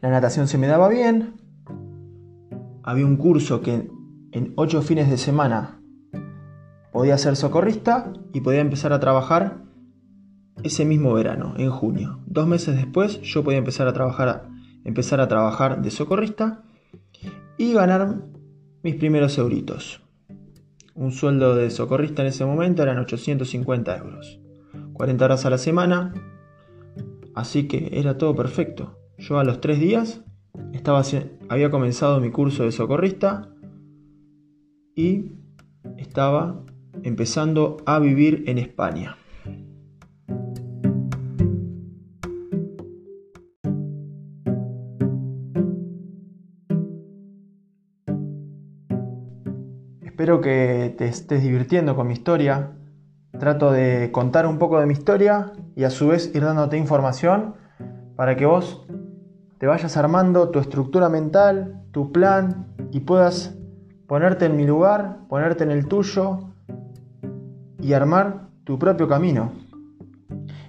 La 0.02 0.10
natación 0.10 0.48
se 0.48 0.58
me 0.58 0.68
daba 0.68 0.90
bien, 0.90 1.36
había 2.84 3.06
un 3.06 3.16
curso 3.16 3.62
que 3.62 3.90
en 4.32 4.54
ocho 4.58 4.82
fines 4.82 5.10
de 5.10 5.18
semana 5.18 5.80
podía 6.92 7.18
ser 7.18 7.38
socorrista 7.38 8.12
y 8.34 8.42
podía 8.42 8.60
empezar 8.60 8.92
a 8.92 9.00
trabajar 9.00 9.69
ese 10.64 10.86
mismo 10.86 11.14
verano, 11.14 11.54
en 11.58 11.70
junio. 11.70 12.20
Dos 12.26 12.48
meses 12.48 12.76
después 12.76 13.22
yo 13.22 13.44
podía 13.44 13.60
empezar 13.60 13.88
a 13.88 13.94
trabajar, 13.94 14.50
empezar 14.84 15.22
a 15.22 15.28
trabajar 15.28 15.82
de 15.82 15.92
socorrista 15.92 16.64
y 17.58 17.74
ganar 17.74 18.24
mis 18.84 18.96
primeros 18.96 19.38
euritos. 19.38 20.02
Un 20.96 21.12
sueldo 21.12 21.56
de 21.56 21.70
socorrista 21.70 22.22
en 22.22 22.30
ese 22.30 22.46
momento 22.46 22.84
eran 22.84 23.00
850 23.00 23.98
euros. 23.98 24.40
40 24.94 25.26
horas 25.26 25.46
a 25.46 25.50
la 25.50 25.58
semana. 25.58 26.14
Así 27.36 27.68
que 27.68 27.90
era 27.94 28.18
todo 28.18 28.36
perfecto. 28.36 28.98
Yo 29.18 29.40
a 29.40 29.44
los 29.44 29.62
tres 29.62 29.80
días 29.80 30.22
estaba, 30.74 31.04
había 31.48 31.70
comenzado 31.70 32.20
mi 32.20 32.32
curso 32.32 32.64
de 32.64 32.72
socorrista 32.72 33.50
y 34.96 35.32
estaba 35.98 36.66
empezando 37.04 37.78
a 37.86 38.00
vivir 38.00 38.44
en 38.48 38.58
España. 38.58 39.19
Espero 50.30 50.42
que 50.42 50.94
te 50.96 51.08
estés 51.08 51.42
divirtiendo 51.42 51.96
con 51.96 52.06
mi 52.06 52.14
historia. 52.14 52.74
Trato 53.40 53.72
de 53.72 54.12
contar 54.12 54.46
un 54.46 54.60
poco 54.60 54.80
de 54.80 54.86
mi 54.86 54.94
historia 54.94 55.54
y 55.76 55.86
a 55.86 55.90
su 55.90 56.10
vez 56.10 56.30
ir 56.36 56.44
dándote 56.44 56.78
información 56.78 57.56
para 58.16 58.36
que 58.36 58.46
vos 58.46 58.86
te 59.58 59.66
vayas 59.66 59.98
armando 59.98 60.50
tu 60.50 60.60
estructura 60.60 61.10
mental, 61.10 61.82
tu 61.92 62.12
plan 62.12 62.68
y 62.92 63.00
puedas 63.00 63.56
ponerte 64.06 64.46
en 64.46 64.56
mi 64.56 64.68
lugar, 64.68 65.18
ponerte 65.30 65.64
en 65.64 65.72
el 65.72 65.88
tuyo 65.88 66.52
y 67.82 67.94
armar 67.94 68.50
tu 68.66 68.78
propio 68.78 69.08
camino. 69.08 69.52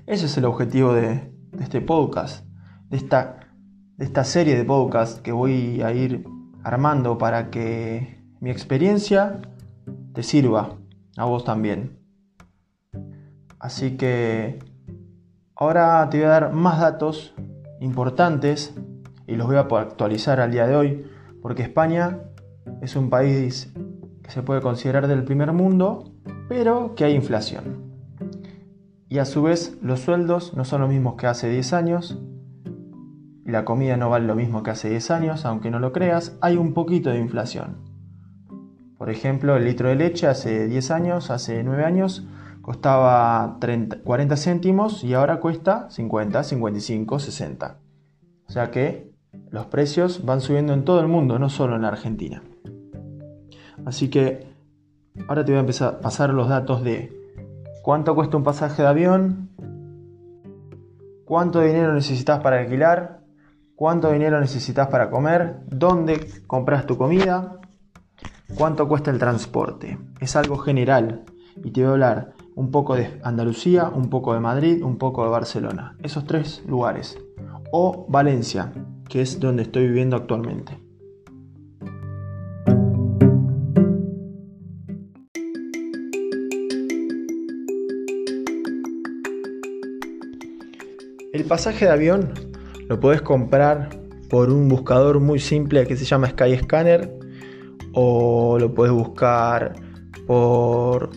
Ese 0.07 0.25
es 0.25 0.39
el 0.39 0.47
objetivo 0.47 0.95
de, 0.95 1.35
este 1.61 1.83
podcast, 1.83 2.47
de 2.89 2.97
esta, 2.97 3.41
de 3.99 4.07
esta 4.07 4.25
serie 4.25 4.57
de 4.57 4.65
podcasts 4.65 5.21
que 5.21 5.33
voy 5.33 5.83
a 5.83 5.93
ir 5.93 6.25
armando 6.65 7.19
para 7.19 7.51
que 7.51 8.20
mi 8.41 8.51
experiencia 8.51 9.41
te 10.15 10.23
sirva 10.23 10.79
a 11.17 11.25
vos 11.27 11.45
también. 11.45 11.99
Así 13.59 13.99
que 13.99 14.59
ahora 15.55 16.09
te 16.11 16.17
voy 16.17 16.27
a 16.27 16.31
dar 16.31 16.53
más 16.53 16.81
datos 16.81 17.35
importantes 17.81 18.75
y 19.27 19.37
los 19.37 19.47
voy 19.47 19.57
a 19.57 19.61
actualizar 19.61 20.41
al 20.41 20.51
día 20.51 20.67
de 20.67 20.75
hoy 20.75 21.07
porque 21.43 21.63
España 21.63 22.19
es 22.81 22.97
un 22.97 23.11
país 23.11 23.73
que 24.23 24.31
se 24.31 24.43
puede 24.43 24.63
considerar 24.63 25.07
del 25.07 25.25
primer 25.25 25.53
mundo, 25.53 26.15
pero 26.49 26.95
que 26.95 27.05
hay 27.05 27.15
inflación. 27.15 27.91
Y 29.11 29.19
a 29.19 29.27
su 29.27 29.43
vez 29.43 29.77
los 29.83 30.01
sueldos 30.01 30.55
no 30.55 30.65
son 30.65 30.81
los 30.81 30.91
mismos 30.91 31.17
que 31.17 31.27
hace 31.27 31.51
10 31.51 31.73
años, 31.75 32.19
la 33.45 33.65
comida 33.65 33.97
no 33.97 34.09
vale 34.09 34.27
lo 34.27 34.37
mismo 34.37 34.63
que 34.63 34.71
hace 34.71 34.89
10 34.89 35.11
años, 35.11 35.45
aunque 35.45 35.71
no 35.71 35.79
lo 35.79 35.93
creas, 35.93 36.39
hay 36.41 36.57
un 36.57 36.73
poquito 36.73 37.11
de 37.11 37.19
inflación. 37.19 37.90
Por 39.01 39.09
ejemplo, 39.09 39.57
el 39.57 39.65
litro 39.65 39.89
de 39.89 39.95
leche 39.95 40.27
hace 40.27 40.69
10 40.69 40.91
años, 40.91 41.31
hace 41.31 41.65
9 41.65 41.85
años, 41.87 42.27
costaba 42.61 43.57
40 44.05 44.37
céntimos 44.37 45.03
y 45.05 45.15
ahora 45.15 45.41
cuesta 45.41 45.89
50, 45.89 46.45
55, 46.45 47.19
60. 47.19 47.79
O 48.47 48.53
sea 48.53 48.71
que 48.71 49.11
los 49.49 49.65
precios 49.69 50.27
van 50.27 50.43
subiendo 50.43 50.75
en 50.75 50.85
todo 50.85 51.01
el 51.01 51.09
mundo, 51.09 51.39
no 51.39 51.49
solo 51.49 51.77
en 51.77 51.83
la 51.83 51.89
Argentina. 51.89 52.43
Así 53.87 54.11
que 54.11 54.47
ahora 55.29 55.47
te 55.47 55.53
voy 55.53 55.57
a 55.57 55.61
empezar 55.61 55.95
a 55.95 56.01
pasar 56.01 56.29
los 56.35 56.51
datos 56.51 56.85
de 56.85 57.11
cuánto 57.83 58.15
cuesta 58.15 58.37
un 58.37 58.45
pasaje 58.45 58.83
de 58.83 58.89
avión, 58.89 59.49
cuánto 61.25 61.63
dinero 61.63 61.95
necesitas 61.95 62.41
para 62.41 62.59
alquilar, 62.59 63.21
cuánto 63.77 64.13
dinero 64.13 64.39
necesitas 64.41 64.89
para 64.89 65.09
comer, 65.09 65.61
dónde 65.69 66.21
compras 66.47 66.85
tu 66.85 66.99
comida, 66.99 67.57
¿Cuánto 68.57 68.89
cuesta 68.89 69.11
el 69.11 69.19
transporte? 69.19 69.99
Es 70.21 70.37
algo 70.37 70.59
general 70.59 71.25
y 71.65 71.71
te 71.71 71.81
voy 71.81 71.89
a 71.89 71.93
hablar 71.93 72.35
un 72.55 72.71
poco 72.71 72.95
de 72.95 73.21
Andalucía, 73.23 73.89
un 73.89 74.11
poco 74.11 74.35
de 74.35 74.41
Madrid, 74.41 74.83
un 74.83 74.99
poco 74.99 75.25
de 75.25 75.31
Barcelona. 75.31 75.97
Esos 76.03 76.27
tres 76.27 76.63
lugares. 76.67 77.19
O 77.73 78.07
Valencia, 78.09 78.73
que 79.09 79.23
es 79.23 79.41
donde 79.41 79.63
estoy 79.63 79.87
viviendo 79.87 80.17
actualmente. 80.17 80.79
El 91.33 91.45
pasaje 91.45 91.87
de 91.87 91.93
avión 91.93 92.35
lo 92.89 93.01
puedes 93.01 93.23
comprar 93.23 93.89
por 94.29 94.51
un 94.51 94.69
buscador 94.69 95.21
muy 95.21 95.39
simple 95.39 95.87
que 95.87 95.97
se 95.97 96.05
llama 96.05 96.29
Skyscanner 96.29 97.20
o 97.93 98.59
lo 98.59 98.75
puedes 98.75 98.93
buscar 98.93 99.75
por 100.27 101.11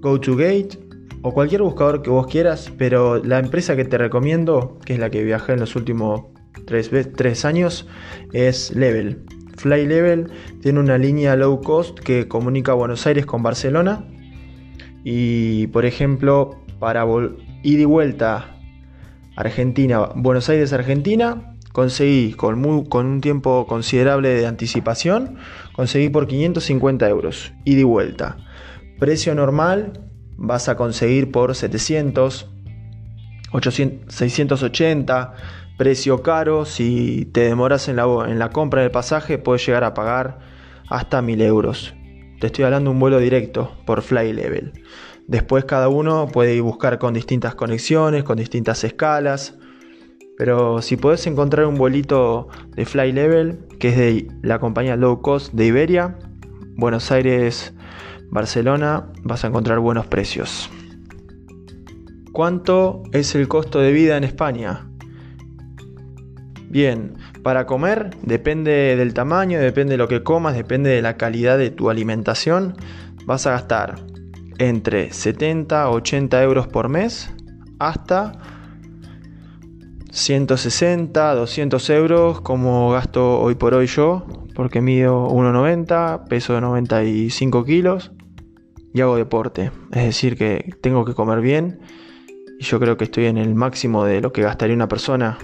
GoToGate 0.00 0.78
o 1.22 1.32
cualquier 1.32 1.62
buscador 1.62 2.02
que 2.02 2.10
vos 2.10 2.26
quieras, 2.28 2.72
pero 2.78 3.22
la 3.22 3.38
empresa 3.38 3.74
que 3.74 3.84
te 3.84 3.98
recomiendo, 3.98 4.78
que 4.84 4.94
es 4.94 4.98
la 4.98 5.10
que 5.10 5.24
viajé 5.24 5.54
en 5.54 5.60
los 5.60 5.74
últimos 5.74 6.22
tres, 6.66 7.44
años, 7.44 7.88
es 8.32 8.74
Level. 8.76 9.24
Fly 9.56 9.86
Level 9.86 10.30
tiene 10.60 10.80
una 10.80 10.98
línea 10.98 11.34
low 11.34 11.60
cost 11.60 11.98
que 11.98 12.28
comunica 12.28 12.74
Buenos 12.74 13.06
Aires 13.06 13.24
con 13.24 13.42
Barcelona 13.42 14.04
Y 15.02 15.68
por 15.68 15.86
ejemplo, 15.86 16.60
para 16.78 17.06
ir 17.62 17.80
y 17.80 17.84
vuelta 17.86 18.58
Argentina, 19.34 20.10
Buenos 20.14 20.48
Aires, 20.48 20.72
Argentina, 20.72 21.55
conseguí 21.76 22.32
con, 22.32 22.64
un 22.64 23.20
tiempo 23.20 23.66
considerable 23.66 24.30
de 24.30 24.46
anticipación, 24.46 25.36
conseguí 25.74 26.08
por 26.08 26.26
550 26.26 27.06
euros, 27.06 27.52
ida 27.66 27.80
y 27.80 27.84
vuelta. 27.84 28.38
Precio 28.98 29.34
normal 29.34 30.08
vas 30.38 30.70
a 30.70 30.76
conseguir 30.76 31.30
por 31.30 31.54
700, 31.54 32.50
800, 33.52 34.14
680. 34.14 35.34
Precio 35.76 36.22
caro, 36.22 36.64
si 36.64 37.26
te 37.34 37.40
demoras 37.40 37.88
en 37.88 37.96
la, 37.96 38.06
en 38.26 38.38
la 38.38 38.48
compra 38.48 38.80
del 38.80 38.90
pasaje, 38.90 39.36
puedes 39.36 39.66
llegar 39.66 39.84
a 39.84 39.92
pagar 39.92 40.38
hasta 40.88 41.20
1000 41.20 41.42
euros. 41.42 41.94
Te 42.40 42.46
estoy 42.46 42.64
hablando 42.64 42.88
de 42.88 42.94
un 42.94 43.00
vuelo 43.00 43.18
directo 43.18 43.76
por 43.84 44.00
Fly 44.00 44.32
Level. 44.32 44.72
Después 45.26 45.66
cada 45.66 45.90
uno 45.90 46.28
puede 46.28 46.54
ir 46.54 46.62
buscar 46.62 46.98
con 46.98 47.12
distintas 47.12 47.54
conexiones, 47.54 48.24
con 48.24 48.38
distintas 48.38 48.82
escalas. 48.82 49.58
Pero 50.36 50.82
si 50.82 50.96
podés 50.96 51.26
encontrar 51.26 51.66
un 51.66 51.76
vuelito 51.76 52.48
de 52.74 52.84
Fly 52.84 53.12
Level, 53.12 53.58
que 53.78 53.88
es 53.88 53.96
de 53.96 54.28
la 54.42 54.58
compañía 54.58 54.96
low 54.96 55.22
cost 55.22 55.52
de 55.54 55.66
Iberia, 55.66 56.18
Buenos 56.76 57.10
Aires, 57.10 57.72
Barcelona, 58.30 59.06
vas 59.22 59.44
a 59.44 59.48
encontrar 59.48 59.78
buenos 59.78 60.06
precios. 60.06 60.70
¿Cuánto 62.32 63.02
es 63.12 63.34
el 63.34 63.48
costo 63.48 63.80
de 63.80 63.92
vida 63.92 64.18
en 64.18 64.24
España? 64.24 64.86
Bien, 66.68 67.14
para 67.42 67.64
comer 67.64 68.10
depende 68.22 68.96
del 68.96 69.14
tamaño, 69.14 69.58
depende 69.58 69.92
de 69.92 69.98
lo 69.98 70.08
que 70.08 70.22
comas, 70.22 70.54
depende 70.54 70.90
de 70.90 71.00
la 71.00 71.16
calidad 71.16 71.56
de 71.56 71.70
tu 71.70 71.88
alimentación. 71.88 72.74
Vas 73.24 73.46
a 73.46 73.52
gastar 73.52 73.94
entre 74.58 75.12
70 75.12 75.82
a 75.82 75.90
80 75.90 76.42
euros 76.42 76.66
por 76.66 76.90
mes 76.90 77.32
hasta 77.78 78.55
160, 80.16 81.34
200 81.34 81.90
euros 81.90 82.40
como 82.40 82.90
gasto 82.90 83.38
hoy 83.38 83.54
por 83.54 83.74
hoy 83.74 83.86
yo, 83.86 84.24
porque 84.54 84.80
mido 84.80 85.28
1,90, 85.28 86.26
peso 86.26 86.54
de 86.54 86.62
95 86.62 87.64
kilos 87.66 88.12
y 88.94 89.02
hago 89.02 89.16
deporte. 89.16 89.72
Es 89.92 90.04
decir, 90.04 90.38
que 90.38 90.72
tengo 90.80 91.04
que 91.04 91.12
comer 91.12 91.42
bien 91.42 91.80
y 92.58 92.64
yo 92.64 92.80
creo 92.80 92.96
que 92.96 93.04
estoy 93.04 93.26
en 93.26 93.36
el 93.36 93.54
máximo 93.54 94.06
de 94.06 94.22
lo 94.22 94.32
que 94.32 94.40
gastaría 94.40 94.74
una 94.74 94.88
persona, 94.88 95.36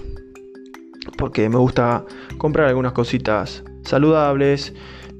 porque 1.19 1.47
me 1.49 1.57
gusta 1.57 2.03
comprar 2.39 2.67
algunas 2.67 2.93
cositas 2.93 3.63
saludables, 3.83 4.73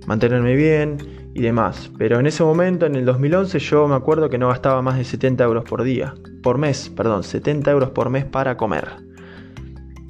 mantenerme 0.08 0.56
bien 0.56 0.98
y 1.36 1.44
demás. 1.44 1.92
Pero 2.00 2.20
en 2.20 2.26
ese 2.26 2.44
momento, 2.44 2.88
en 2.88 2.96
el 2.96 3.06
2011, 3.06 3.60
yo 3.60 3.88
me 3.88 3.94
acuerdo 3.94 4.32
que 4.32 4.40
no 4.40 4.48
gastaba 4.48 4.82
más 4.82 4.98
de 4.98 5.04
70 5.04 5.44
euros 5.44 5.64
por 5.64 5.84
día, 5.84 6.16
por 6.42 6.58
mes, 6.58 6.90
perdón, 6.90 7.22
70 7.22 7.70
euros 7.70 7.92
por 7.92 8.10
mes 8.10 8.26
para 8.26 8.58
comer. 8.58 9.13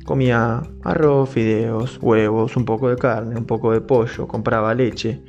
Comía 0.06 0.62
arroz, 0.84 1.30
fideos, 1.30 1.98
huevos, 2.02 2.58
un 2.58 2.66
poco 2.66 2.90
de 2.90 2.98
carne, 2.98 3.38
un 3.38 3.46
poco 3.46 3.72
de 3.72 3.80
pollo, 3.80 4.28
compraba 4.28 4.74
leche. 4.74 5.22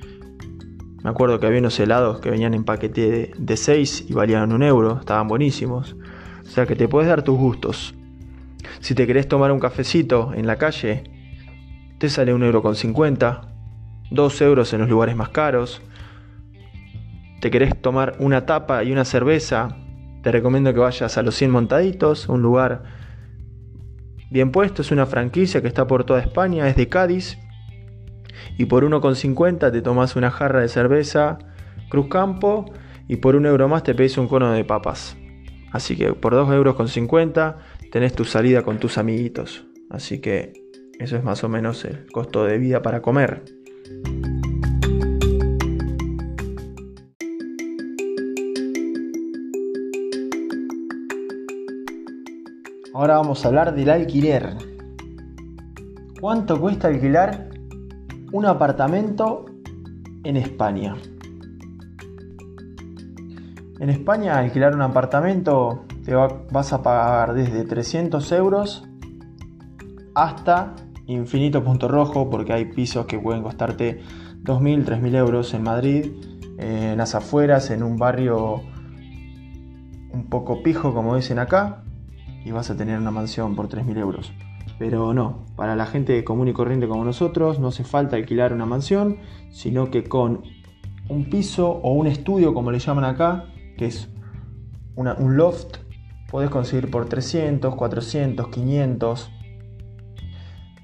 Me 1.05 1.11
acuerdo 1.11 1.39
que 1.39 1.47
había 1.47 1.61
unos 1.61 1.79
helados 1.79 2.19
que 2.21 2.31
venían 2.31 2.55
en 2.55 2.65
paquete 2.65 3.31
de 3.39 3.57
6 3.57 4.07
y 4.09 4.15
valían 4.15 4.53
un 4.53 4.65
euro, 4.65 4.99
estaban 4.99 5.29
buenísimos. 5.29 5.95
O 6.43 6.49
sea 6.49 6.67
que 6.67 6.75
te 6.75 6.89
puedes 6.89 7.09
dar 7.09 7.23
tus 7.23 7.39
gustos. 7.39 7.95
Si 8.81 8.95
te 8.95 9.07
querés 9.07 9.29
tomar 9.29 9.53
un 9.53 9.61
cafecito 9.61 10.33
en 10.35 10.47
la 10.47 10.57
calle, 10.57 11.05
te 11.99 12.09
sale 12.09 12.35
un 12.35 12.43
euro 12.43 12.61
con 12.61 12.75
50, 12.75 13.43
2 14.11 14.43
euros 14.43 14.73
en 14.73 14.81
los 14.81 14.89
lugares 14.89 15.15
más 15.15 15.29
caros. 15.29 15.83
Te 17.41 17.51
querés 17.51 17.81
tomar 17.81 18.17
una 18.19 18.45
tapa 18.45 18.83
y 18.83 18.91
una 18.91 19.05
cerveza, 19.05 19.77
te 20.23 20.33
recomiendo 20.33 20.75
que 20.75 20.81
vayas 20.81 21.17
a 21.17 21.23
los 21.23 21.37
100 21.37 21.51
montaditos, 21.51 22.29
un 22.29 22.43
lugar 22.43 23.04
Bien 24.35 24.51
puesto 24.51 24.83
es 24.83 24.90
una 24.90 25.07
franquicia 25.07 25.62
que 25.62 25.68
está 25.68 25.87
por 25.87 26.03
toda 26.03 26.18
España, 26.18 26.68
es 26.68 26.75
de 26.75 26.88
Cádiz. 26.88 27.38
Y 28.59 28.64
por 28.64 28.85
1,50 28.85 29.70
te 29.70 29.81
tomas 29.81 30.16
una 30.16 30.33
jarra 30.33 30.61
de 30.61 30.66
cerveza 30.66 31.38
Cruz 31.88 32.09
Campo 32.09 32.64
y 33.07 33.18
por 33.18 33.37
un 33.37 33.47
euro 33.47 33.68
más 33.68 33.85
te 33.85 33.94
pedís 33.94 34.18
un 34.18 34.27
cono 34.27 34.51
de 34.51 34.64
papas. 34.64 35.16
Así 35.70 35.94
que 35.94 36.14
por 36.14 36.35
2,50 36.35 36.53
euros 36.53 37.55
tenés 37.92 38.12
tu 38.14 38.25
salida 38.25 38.62
con 38.62 38.79
tus 38.79 38.99
amiguitos. 38.99 39.66
Así 39.88 40.20
que 40.20 40.53
eso 40.99 41.16
es 41.16 41.23
más 41.23 41.44
o 41.44 41.49
menos 41.49 41.85
el 41.85 42.11
costo 42.11 42.44
de 42.44 42.59
vida 42.59 42.83
para 42.83 43.03
comer. 43.03 43.44
Ahora 52.97 53.17
vamos 53.17 53.45
a 53.45 53.49
hablar 53.49 53.75
del 53.75 53.91
alquiler. 53.91 54.57
¿Cuánto 56.21 56.61
cuesta 56.61 56.87
alquilar 56.87 57.49
un 58.31 58.47
apartamento 58.47 59.47
en 60.23 60.37
España? 60.37 60.95
En 63.81 63.91
España 63.91 64.39
alquilar 64.39 64.77
un 64.77 64.83
apartamento 64.83 65.87
te 66.05 66.15
vas 66.15 66.73
a 66.73 66.85
pagar 66.85 67.35
desde 67.35 67.65
300 67.65 68.31
euros 68.31 68.85
hasta 70.15 70.77
infinito 71.07 71.65
punto 71.65 71.89
rojo 71.89 72.31
porque 72.31 72.53
hay 72.53 72.67
pisos 72.67 73.07
que 73.07 73.19
pueden 73.19 73.43
costarte 73.43 74.03
2.000, 74.45 74.85
3.000 74.85 75.17
euros 75.17 75.53
en 75.53 75.65
Madrid, 75.65 76.13
en 76.59 76.97
las 76.97 77.17
afueras, 77.17 77.71
en 77.71 77.83
un 77.83 77.97
barrio 77.97 78.63
un 80.13 80.29
poco 80.31 80.63
pijo 80.63 80.95
como 80.95 81.17
dicen 81.17 81.41
acá, 81.41 81.84
y 82.45 82.51
vas 82.51 82.71
a 82.71 82.77
tener 82.77 82.99
una 82.99 83.11
mansión 83.11 83.57
por 83.57 83.69
3.000 83.69 83.99
euros. 83.99 84.33
Pero 84.79 85.15
no, 85.15 85.47
para 85.57 85.77
la 85.77 85.87
gente 85.87 86.23
común 86.25 86.49
y 86.49 86.53
corriente 86.53 86.89
como 86.89 87.05
nosotros 87.05 87.61
no 87.61 87.69
hace 87.69 87.85
falta 87.85 88.17
alquilar 88.17 88.53
una 88.53 88.67
mansión, 88.67 89.19
sino 89.51 89.91
que 89.91 90.05
con 90.05 90.43
un 91.09 91.31
piso 91.31 91.69
o 91.71 91.93
un 91.93 92.07
estudio, 92.07 92.55
como 92.55 92.71
le 92.71 92.79
llaman 92.79 93.05
acá, 93.05 93.47
que 93.77 93.87
es 93.87 94.09
un 94.97 95.37
loft, 95.37 95.79
podés 96.31 96.51
conseguir 96.51 96.91
por 96.91 97.09
300, 97.09 97.75
400, 97.75 98.49
500. 98.49 99.31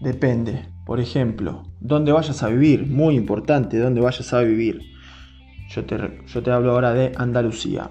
Depende. 0.00 0.66
Por 0.86 0.98
ejemplo, 0.98 1.64
dónde 1.78 2.10
vayas 2.10 2.42
a 2.42 2.48
vivir, 2.48 2.86
muy 2.86 3.16
importante, 3.16 3.78
dónde 3.78 4.00
vayas 4.00 4.32
a 4.32 4.40
vivir. 4.40 4.80
Yo 5.68 5.84
te, 5.84 5.96
yo 6.26 6.42
te 6.42 6.50
hablo 6.50 6.72
ahora 6.72 6.92
de 6.92 7.12
Andalucía. 7.16 7.90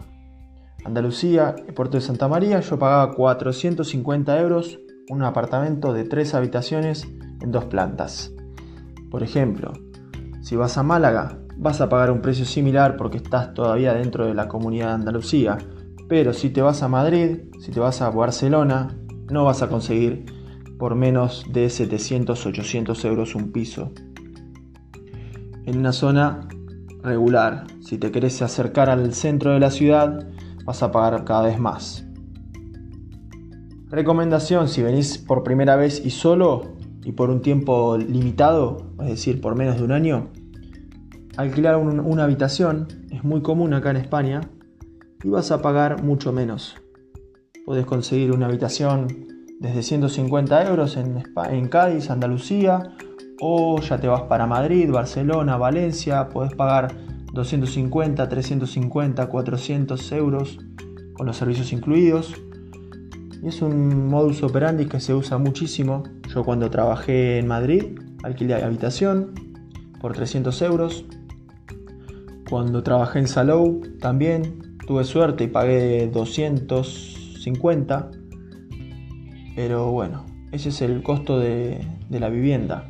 Andalucía, 0.85 1.55
Puerto 1.75 1.97
de 1.97 2.01
Santa 2.01 2.27
María, 2.27 2.59
yo 2.61 2.79
pagaba 2.79 3.13
450 3.13 4.39
euros 4.39 4.79
un 5.09 5.23
apartamento 5.23 5.91
de 5.93 6.03
tres 6.03 6.33
habitaciones 6.33 7.07
en 7.41 7.51
dos 7.51 7.65
plantas. 7.65 8.31
Por 9.09 9.23
ejemplo, 9.23 9.73
si 10.41 10.55
vas 10.55 10.77
a 10.77 10.83
Málaga, 10.83 11.39
vas 11.57 11.81
a 11.81 11.89
pagar 11.89 12.11
un 12.11 12.21
precio 12.21 12.45
similar 12.45 12.95
porque 12.95 13.17
estás 13.17 13.53
todavía 13.53 13.93
dentro 13.93 14.25
de 14.25 14.33
la 14.33 14.47
comunidad 14.47 14.87
de 14.87 14.93
Andalucía. 14.93 15.57
Pero 16.07 16.33
si 16.33 16.49
te 16.49 16.61
vas 16.61 16.81
a 16.81 16.87
Madrid, 16.87 17.39
si 17.59 17.71
te 17.71 17.79
vas 17.79 18.01
a 18.01 18.09
Barcelona, 18.09 18.97
no 19.29 19.45
vas 19.45 19.61
a 19.61 19.67
conseguir 19.67 20.25
por 20.77 20.95
menos 20.95 21.45
de 21.51 21.67
700-800 21.67 23.05
euros 23.05 23.35
un 23.35 23.51
piso. 23.51 23.91
En 25.65 25.77
una 25.77 25.91
zona 25.91 26.47
regular, 27.03 27.65
si 27.81 27.97
te 27.97 28.11
querés 28.11 28.41
acercar 28.41 28.89
al 28.89 29.13
centro 29.13 29.51
de 29.51 29.59
la 29.59 29.71
ciudad, 29.71 30.27
vas 30.69 30.83
a 30.83 30.91
pagar 30.91 31.23
cada 31.23 31.41
vez 31.41 31.57
más. 31.57 32.05
Recomendación, 33.89 34.67
si 34.67 34.83
venís 34.83 35.17
por 35.17 35.41
primera 35.41 35.75
vez 35.75 36.05
y 36.05 36.11
solo 36.11 36.75
y 37.03 37.11
por 37.11 37.31
un 37.31 37.41
tiempo 37.41 37.97
limitado, 37.97 38.77
es 39.01 39.07
decir, 39.07 39.41
por 39.41 39.55
menos 39.55 39.77
de 39.77 39.83
un 39.83 39.91
año, 39.91 40.29
alquilar 41.37 41.77
una 41.77 42.23
habitación 42.23 42.87
es 43.09 43.23
muy 43.23 43.41
común 43.41 43.73
acá 43.73 43.89
en 43.89 43.97
España 43.97 44.41
y 45.23 45.29
vas 45.29 45.49
a 45.49 45.63
pagar 45.63 46.03
mucho 46.03 46.31
menos. 46.31 46.75
Puedes 47.65 47.87
conseguir 47.87 48.31
una 48.31 48.45
habitación 48.45 49.07
desde 49.59 49.81
150 49.81 50.69
euros 50.69 50.97
en, 50.97 51.23
en 51.49 51.67
Cádiz, 51.67 52.11
Andalucía, 52.11 52.95
o 53.41 53.81
ya 53.81 53.99
te 53.99 54.07
vas 54.07 54.21
para 54.23 54.45
Madrid, 54.45 54.91
Barcelona, 54.91 55.57
Valencia, 55.57 56.29
puedes 56.29 56.53
pagar 56.53 56.93
250, 57.33 58.27
350, 58.27 59.27
400 59.27 60.11
euros 60.13 60.57
con 61.13 61.27
los 61.27 61.37
servicios 61.37 61.71
incluidos. 61.73 62.33
Y 63.41 63.47
es 63.47 63.61
un 63.61 64.07
modus 64.07 64.43
operandi 64.43 64.85
que 64.85 64.99
se 64.99 65.13
usa 65.13 65.37
muchísimo. 65.37 66.03
Yo 66.33 66.43
cuando 66.43 66.69
trabajé 66.69 67.39
en 67.39 67.47
Madrid 67.47 67.97
alquilé 68.23 68.55
habitación 68.55 69.33
por 70.01 70.13
300 70.13 70.61
euros. 70.63 71.05
Cuando 72.49 72.83
trabajé 72.83 73.19
en 73.19 73.27
Salou 73.27 73.81
también 73.99 74.77
tuve 74.85 75.03
suerte 75.03 75.45
y 75.45 75.47
pagué 75.47 76.07
250. 76.07 78.11
Pero 79.55 79.91
bueno, 79.91 80.25
ese 80.51 80.69
es 80.69 80.81
el 80.81 81.03
costo 81.03 81.39
de, 81.39 81.85
de 82.09 82.19
la 82.19 82.29
vivienda. 82.29 82.89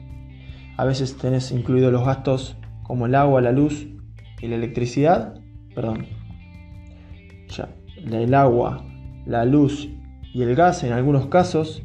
A 0.77 0.85
veces 0.85 1.17
tenés 1.17 1.51
incluidos 1.51 1.91
los 1.91 2.05
gastos 2.05 2.55
como 2.83 3.05
el 3.05 3.15
agua, 3.15 3.41
la 3.41 3.51
luz 3.51 3.87
y 4.41 4.47
la 4.47 4.55
electricidad, 4.55 5.39
perdón. 5.75 6.05
ya, 7.49 7.69
el 7.97 8.33
agua, 8.33 8.85
la 9.25 9.45
luz 9.45 9.89
y 10.33 10.41
el 10.41 10.55
gas 10.55 10.83
en 10.83 10.93
algunos 10.93 11.27
casos, 11.27 11.83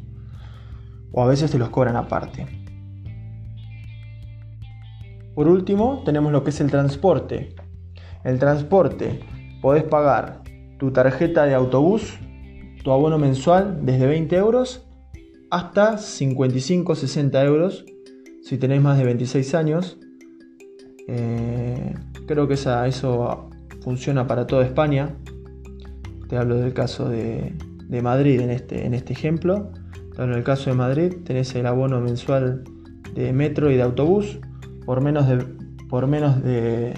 o 1.11 1.23
a 1.23 1.27
veces 1.27 1.51
te 1.51 1.57
los 1.57 1.69
cobran 1.69 1.95
aparte. 1.95 2.45
Por 5.33 5.49
último, 5.49 6.01
tenemos 6.05 6.31
lo 6.31 6.43
que 6.43 6.51
es 6.51 6.61
el 6.61 6.71
transporte. 6.71 7.55
El 8.23 8.39
transporte, 8.39 9.19
podés 9.61 9.83
pagar 9.83 10.43
tu 10.79 10.91
tarjeta 10.91 11.45
de 11.45 11.53
autobús, 11.53 12.17
tu 12.83 12.91
abono 12.91 13.17
mensual 13.17 13.85
desde 13.85 14.07
20 14.07 14.35
euros 14.37 14.87
hasta 15.49 15.95
55-60 15.95 17.45
euros 17.45 17.85
si 18.43 18.57
tenés 18.57 18.81
más 18.81 18.97
de 18.97 19.05
26 19.05 19.55
años. 19.55 19.97
Eh, 21.07 21.93
creo 22.25 22.47
que 22.47 22.55
eso 22.55 23.49
funciona 23.81 24.27
para 24.27 24.47
toda 24.47 24.65
España. 24.65 25.15
Te 26.27 26.37
hablo 26.37 26.55
del 26.55 26.73
caso 26.73 27.09
de, 27.09 27.53
Madrid 28.01 28.41
en 28.41 28.49
este, 28.49 28.93
este 28.93 29.13
ejemplo. 29.13 29.71
En 30.17 30.31
el 30.31 30.43
caso 30.43 30.69
de 30.69 30.75
Madrid 30.75 31.13
tenés 31.23 31.53
el 31.55 31.65
abono 31.65 32.01
mensual 32.01 32.63
de 33.13 33.31
metro 33.33 33.71
y 33.71 33.75
de 33.75 33.83
autobús 33.83 34.39
por 34.85 35.01
menos 35.01 35.27
de, 35.27 35.37
por 35.89 36.07
menos 36.07 36.41
de, 36.43 36.93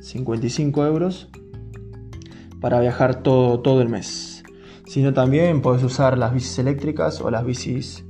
55 0.00 0.84
euros 0.84 1.30
para 2.60 2.80
viajar 2.80 3.22
todo, 3.22 3.80
el 3.80 3.88
mes. 3.88 4.42
Sino 4.86 5.14
también 5.14 5.62
puedes 5.62 5.82
usar 5.82 6.18
las 6.18 6.34
bicis 6.34 6.58
eléctricas 6.58 7.22
o 7.22 7.30
las 7.30 7.46
bicis 7.46 8.04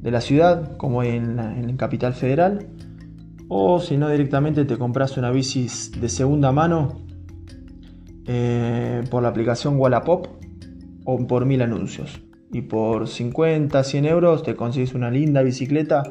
de 0.00 0.10
la 0.10 0.22
ciudad, 0.22 0.76
como 0.78 1.02
en, 1.02 1.38
en 1.38 1.76
Capital 1.76 2.14
Federal. 2.14 2.68
O 3.48 3.80
si 3.80 3.96
no, 3.96 4.08
directamente 4.08 4.64
te 4.64 4.78
compras 4.78 5.16
una 5.16 5.30
bici 5.30 5.66
de 5.98 6.08
segunda 6.08 6.52
mano 6.52 7.00
eh, 8.26 9.02
por 9.10 9.22
la 9.22 9.28
aplicación 9.28 9.78
Wallapop 9.78 10.26
o 11.04 11.26
por 11.26 11.44
mil 11.44 11.62
anuncios. 11.62 12.22
Y 12.52 12.62
por 12.62 13.08
50, 13.08 13.82
100 13.82 14.04
euros 14.04 14.42
te 14.42 14.54
consigues 14.54 14.94
una 14.94 15.10
linda 15.10 15.42
bicicleta 15.42 16.02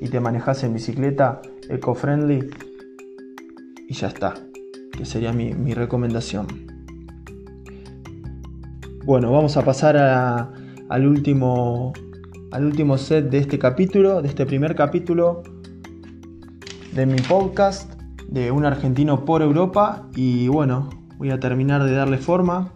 y 0.00 0.08
te 0.08 0.20
manejas 0.20 0.62
en 0.62 0.74
bicicleta 0.74 1.40
eco-friendly 1.68 2.50
y 3.88 3.94
ya 3.94 4.08
está, 4.08 4.34
que 4.92 5.04
sería 5.04 5.32
mi, 5.32 5.52
recomendación. 5.74 6.46
Bueno, 9.04 9.30
vamos 9.30 9.56
a 9.56 9.64
pasar 9.64 9.96
al, 9.96 11.06
último, 11.06 11.92
al 12.50 12.64
último 12.64 12.98
set 12.98 13.30
de 13.30 13.38
este 13.38 13.58
capítulo, 13.58 14.22
de 14.22 14.28
este 14.28 14.44
primer 14.44 14.74
capítulo 14.74 15.42
de 16.96 17.06
mi 17.06 17.20
podcast 17.20 17.92
de 18.26 18.50
un 18.50 18.64
argentino 18.64 19.24
por 19.24 19.42
Europa 19.42 20.08
y 20.16 20.48
bueno, 20.48 20.88
voy 21.18 21.30
a 21.30 21.38
terminar 21.38 21.84
de 21.84 21.92
darle 21.92 22.18
forma 22.18 22.72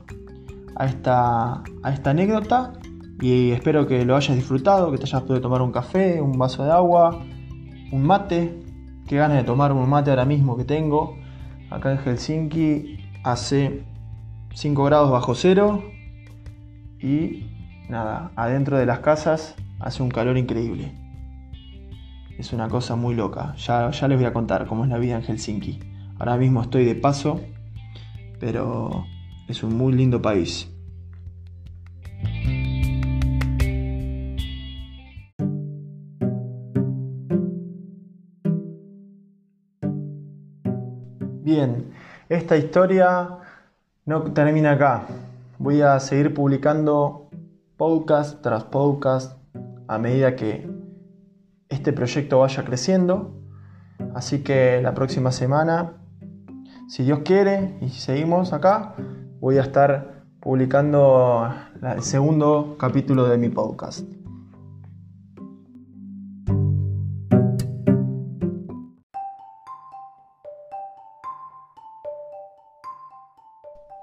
a 0.76 0.86
esta, 0.86 1.62
a 1.82 1.92
esta 1.92 2.10
anécdota 2.10 2.74
y 3.20 3.50
espero 3.50 3.86
que 3.86 4.04
lo 4.04 4.16
hayas 4.16 4.36
disfrutado, 4.36 4.92
que 4.92 4.98
te 4.98 5.04
hayas 5.04 5.22
podido 5.22 5.40
tomar 5.40 5.62
un 5.62 5.72
café, 5.72 6.20
un 6.20 6.38
vaso 6.38 6.64
de 6.64 6.70
agua, 6.70 7.18
un 7.90 8.02
mate 8.02 8.60
Qué 9.10 9.16
ganas 9.16 9.38
de 9.38 9.42
tomar 9.42 9.72
un 9.72 9.88
mate 9.88 10.10
ahora 10.10 10.24
mismo 10.24 10.56
que 10.56 10.64
tengo. 10.64 11.16
Acá 11.68 11.90
en 11.90 11.98
Helsinki 11.98 13.00
hace 13.24 13.84
5 14.54 14.84
grados 14.84 15.10
bajo 15.10 15.34
cero. 15.34 15.82
Y 17.00 17.42
nada, 17.88 18.30
adentro 18.36 18.78
de 18.78 18.86
las 18.86 19.00
casas 19.00 19.56
hace 19.80 20.04
un 20.04 20.10
calor 20.10 20.38
increíble. 20.38 20.99
Es 22.40 22.54
una 22.54 22.70
cosa 22.70 22.96
muy 22.96 23.14
loca. 23.14 23.54
Ya, 23.56 23.90
ya 23.90 24.08
les 24.08 24.16
voy 24.16 24.26
a 24.26 24.32
contar 24.32 24.66
cómo 24.66 24.84
es 24.84 24.88
la 24.88 24.96
vida 24.96 25.16
en 25.16 25.22
Helsinki. 25.22 25.78
Ahora 26.18 26.38
mismo 26.38 26.62
estoy 26.62 26.86
de 26.86 26.94
paso, 26.94 27.38
pero 28.38 29.04
es 29.46 29.62
un 29.62 29.76
muy 29.76 29.92
lindo 29.92 30.22
país. 30.22 30.66
Bien, 41.42 41.92
esta 42.30 42.56
historia 42.56 43.36
no 44.06 44.22
termina 44.32 44.72
acá. 44.72 45.02
Voy 45.58 45.82
a 45.82 46.00
seguir 46.00 46.32
publicando 46.32 47.28
podcast 47.76 48.40
tras 48.40 48.64
podcast 48.64 49.36
a 49.88 49.98
medida 49.98 50.36
que 50.36 50.69
este 51.70 51.92
proyecto 51.92 52.40
vaya 52.40 52.64
creciendo. 52.64 53.32
Así 54.14 54.42
que 54.42 54.82
la 54.82 54.92
próxima 54.92 55.32
semana, 55.32 55.94
si 56.88 57.04
Dios 57.04 57.20
quiere 57.24 57.78
y 57.80 57.88
seguimos 57.88 58.52
acá, 58.52 58.94
voy 59.40 59.58
a 59.58 59.62
estar 59.62 60.24
publicando 60.40 61.50
el 61.82 62.02
segundo 62.02 62.76
capítulo 62.78 63.28
de 63.28 63.38
mi 63.38 63.48
podcast. 63.48 64.06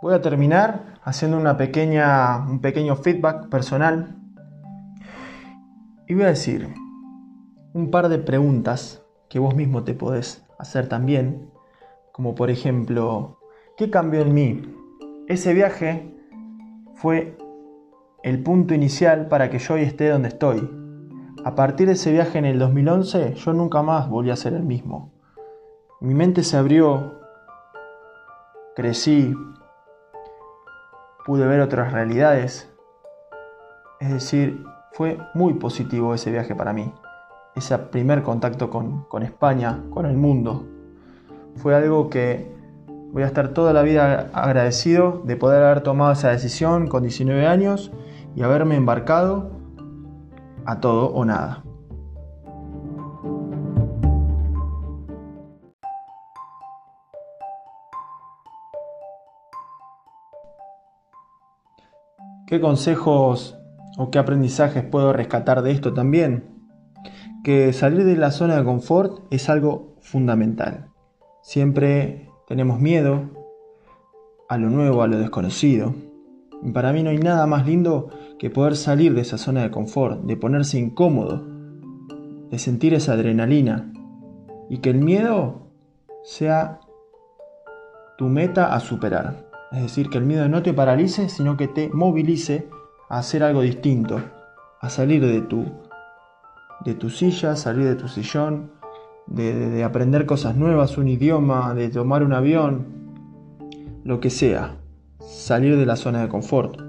Voy 0.02 0.14
a 0.14 0.22
terminar 0.22 1.00
haciendo 1.04 1.38
una 1.38 1.58
pequeña, 1.58 2.38
un 2.48 2.62
pequeño 2.62 2.96
feedback 2.96 3.50
personal 3.50 4.16
y 6.08 6.14
voy 6.14 6.24
a 6.24 6.28
decir 6.28 6.74
un 7.78 7.92
par 7.92 8.10
de 8.10 8.18
preguntas 8.18 9.06
que 9.30 9.38
vos 9.38 9.54
mismo 9.54 9.84
te 9.84 9.94
podés 9.94 10.44
hacer 10.58 10.90
también, 10.90 11.52
como 12.12 12.34
por 12.34 12.50
ejemplo, 12.50 13.38
¿qué 13.78 13.92
cambió 13.92 14.22
en 14.22 14.34
mí? 14.34 14.76
Ese 15.28 15.54
viaje 15.54 16.12
fue 16.96 17.38
el 18.24 18.42
punto 18.42 18.74
inicial 18.74 19.28
para 19.28 19.52
que 19.52 19.60
yo 19.60 19.76
hoy 19.76 19.84
esté 19.84 20.10
donde 20.10 20.30
estoy. 20.30 20.68
A 21.46 21.54
partir 21.54 21.86
de 21.86 21.94
ese 21.94 22.12
viaje 22.12 22.40
en 22.40 22.46
el 22.46 22.58
2011, 22.58 23.36
yo 23.36 23.54
nunca 23.54 23.84
más 23.84 24.10
volví 24.10 24.32
a 24.32 24.36
ser 24.36 24.54
el 24.54 24.64
mismo. 24.64 25.14
Mi 26.02 26.16
mente 26.16 26.44
se 26.44 26.58
abrió, 26.58 27.20
crecí, 28.76 29.36
pude 31.28 31.46
ver 31.46 31.60
otras 31.60 31.94
realidades. 31.94 32.74
Es 34.00 34.12
decir, 34.12 34.64
fue 34.94 35.20
muy 35.36 35.54
positivo 35.54 36.16
ese 36.16 36.32
viaje 36.32 36.56
para 36.56 36.74
mí. 36.74 36.92
Ese 37.58 37.76
primer 37.80 38.22
contacto 38.22 38.70
con, 38.70 39.24
España, 39.24 39.84
con 39.90 40.06
el 40.06 40.16
mundo. 40.16 40.68
Fue 41.56 41.74
algo 41.74 42.08
que 42.08 42.52
voy 43.12 43.24
a 43.24 43.26
estar 43.26 43.48
toda 43.48 43.74
la 43.74 43.82
vida 43.82 44.30
agradecido 44.32 45.24
de 45.26 45.38
poder 45.38 45.64
haber 45.64 45.82
tomado 45.82 46.12
esa 46.12 46.30
decisión 46.30 46.88
con 46.88 47.02
19 47.02 47.48
años 47.48 47.92
y 48.36 48.44
haberme 48.44 48.76
embarcado 48.76 49.50
a 50.66 50.80
todo 50.80 51.08
o 51.08 51.26
nada. 51.26 51.64
¿Qué 62.46 62.62
consejos 62.62 63.58
o 63.98 64.12
qué 64.12 64.20
aprendizajes 64.20 64.84
puedo 64.84 65.12
rescatar 65.12 65.64
de 65.64 65.72
esto 65.72 65.92
también? 65.96 66.57
Que 67.48 67.72
salir 67.72 68.04
de 68.04 68.18
la 68.18 68.32
zona 68.32 68.58
de 68.58 68.66
confort 68.66 69.22
es 69.32 69.48
algo 69.48 69.96
fundamental. 70.02 70.90
Siempre 71.42 72.30
tenemos 72.46 72.82
miedo 72.82 73.30
a 74.50 74.58
lo 74.58 74.70
nuevo, 74.70 75.02
a 75.02 75.08
lo 75.08 75.18
desconocido. 75.18 75.96
Y 76.62 76.74
para 76.74 76.92
mí 76.92 77.04
no 77.04 77.10
hay 77.10 77.20
nada 77.20 77.48
más 77.48 77.66
lindo 77.66 78.10
que 78.38 78.50
poder 78.50 78.76
salir 78.76 79.14
de 79.14 79.22
esa 79.22 79.38
zona 79.38 79.64
de 79.64 79.72
confort, 79.72 80.24
de 80.24 80.36
ponerse 80.36 80.78
incómodo, 80.78 81.48
de 82.50 82.60
sentir 82.60 82.94
esa 82.94 83.14
adrenalina 83.14 83.94
y 84.70 84.80
que 84.80 84.90
el 84.90 84.98
miedo 84.98 85.70
sea 86.26 86.82
tu 88.18 88.26
meta 88.26 88.74
a 88.76 88.82
superar. 88.82 89.48
Es 89.72 89.84
decir, 89.84 90.10
que 90.10 90.18
el 90.18 90.26
miedo 90.26 90.50
no 90.50 90.64
te 90.64 90.74
paralice, 90.74 91.30
sino 91.30 91.56
que 91.56 91.70
te 91.70 91.88
movilice 91.94 92.68
a 93.08 93.20
hacer 93.20 93.42
algo 93.42 93.62
distinto, 93.62 94.20
a 94.82 94.90
salir 94.90 95.26
de 95.26 95.40
tu, 95.44 95.87
de 96.86 96.94
tu 96.94 97.10
silla, 97.10 97.56
salir 97.56 97.86
de 97.86 97.96
tu 97.96 98.08
sillón, 98.08 98.72
de, 99.28 99.84
aprender 99.84 100.26
cosas 100.26 100.56
nuevas, 100.56 100.98
un 100.98 101.08
idioma, 101.08 101.74
de 101.74 101.90
tomar 101.90 102.24
un 102.24 102.34
avión, 102.34 102.88
lo 104.04 104.20
que 104.20 104.30
sea, 104.30 104.78
salir 105.20 105.78
de 105.78 105.86
la 105.86 105.96
zona 105.96 106.22
de 106.22 106.30
confort. 106.30 106.82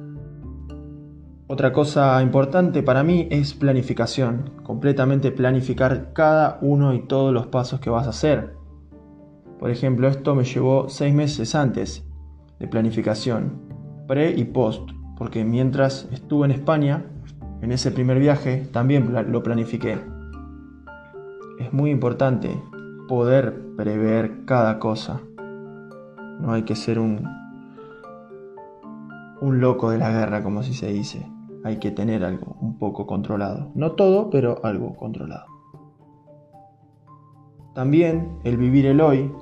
Otra 1.47 1.73
cosa 1.73 2.23
importante 2.23 2.83
para 2.83 3.03
mí 3.03 3.27
es 3.31 3.55
planificación, 3.55 4.51
completamente 4.63 5.33
planificar 5.33 6.13
cada 6.13 6.59
uno 6.61 6.93
y 6.95 7.07
todos 7.07 7.33
los 7.33 7.47
pasos 7.47 7.81
que 7.81 7.91
vas 7.91 8.07
a 8.07 8.11
hacer. 8.11 8.55
Por 9.59 9.71
ejemplo, 9.71 10.09
esto 10.09 10.35
me 10.35 10.45
llevó 10.45 10.89
seis 10.89 11.15
meses 11.15 11.55
antes 11.55 12.07
de 12.61 12.69
planificación, 12.69 13.63
pre 14.07 14.31
y 14.31 14.45
post, 14.45 14.91
porque 15.17 15.45
mientras 15.45 16.07
estuve 16.13 16.45
en 16.45 16.53
España, 16.53 17.07
en 17.61 17.73
ese 17.73 17.91
primer 17.91 18.19
viaje, 18.19 18.69
también 18.73 19.13
lo 19.33 19.43
planifiqué. 19.43 19.99
Es 21.59 21.73
muy 21.73 21.91
importante 21.91 22.63
poder 23.09 23.75
prever 23.77 24.45
cada 24.45 24.79
cosa. 24.79 25.21
No 26.41 26.53
hay 26.53 26.63
que 26.63 26.77
ser 26.77 26.99
un, 26.99 27.27
un 29.41 29.61
loco 29.61 29.91
de 29.91 29.99
la 29.99 30.11
guerra, 30.11 30.43
como 30.43 30.63
si 30.63 30.75
se 30.75 30.89
dice. 30.89 31.27
Hay 31.65 31.79
que 31.79 31.91
tener 31.91 32.25
algo 32.25 32.57
un 32.61 32.79
poco 32.79 33.07
controlado. 33.07 33.73
No 33.75 33.93
todo, 33.93 34.31
pero 34.31 34.65
algo 34.65 34.95
controlado. 34.95 35.47
También 37.75 38.39
el 38.45 38.57
vivir 38.57 38.87
el 38.87 39.01
hoy 39.01 39.33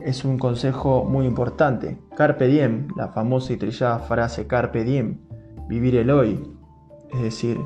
es 0.00 0.24
un 0.24 0.38
consejo 0.38 1.04
muy 1.04 1.26
importante. 1.26 1.98
Carpe 2.16 2.46
diem, 2.46 2.88
la 2.96 3.08
famosa 3.08 3.52
y 3.52 3.56
trillada 3.56 3.98
frase 3.98 4.46
carpe 4.46 4.84
diem, 4.84 5.18
vivir 5.68 5.96
el 5.96 6.10
hoy. 6.10 6.55
Es 7.12 7.22
decir, 7.22 7.60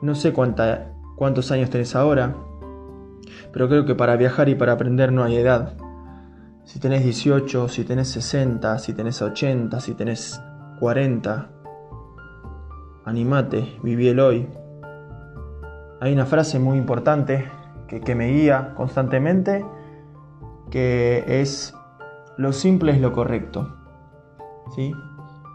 no 0.00 0.14
sé 0.14 0.32
cuántos 0.32 1.50
años 1.50 1.70
tenés 1.70 1.94
ahora, 1.94 2.34
pero 3.52 3.68
creo 3.68 3.84
que 3.84 3.94
para 3.94 4.16
viajar 4.16 4.48
y 4.48 4.54
para 4.54 4.72
aprender 4.72 5.12
no 5.12 5.22
hay 5.24 5.36
edad. 5.36 5.76
Si 6.64 6.78
tenés 6.78 7.02
18, 7.04 7.68
si 7.68 7.84
tenés 7.84 8.08
60, 8.08 8.78
si 8.78 8.92
tenés 8.92 9.20
80, 9.20 9.80
si 9.80 9.94
tenés 9.94 10.40
40, 10.78 11.50
animate, 13.04 13.78
viví 13.82 14.08
el 14.08 14.20
hoy. 14.20 14.48
Hay 16.00 16.12
una 16.12 16.26
frase 16.26 16.58
muy 16.58 16.78
importante 16.78 17.50
que, 17.88 18.00
que 18.00 18.14
me 18.14 18.28
guía 18.28 18.72
constantemente, 18.76 19.66
que 20.70 21.24
es 21.26 21.74
lo 22.36 22.52
simple 22.52 22.92
es 22.92 23.00
lo 23.00 23.12
correcto. 23.12 23.76
¿Sí? 24.74 24.92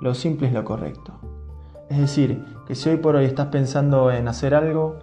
Lo 0.02 0.14
simple 0.14 0.48
es 0.48 0.54
lo 0.54 0.64
correcto. 0.66 1.25
Es 1.90 1.98
decir, 1.98 2.44
que 2.68 2.76
si 2.76 2.90
hoy 2.90 2.98
por 2.98 3.16
hoy 3.16 3.26
estás 3.26 3.48
pensando 3.48 4.12
en 4.12 4.28
hacer 4.28 4.56
algo 4.56 5.00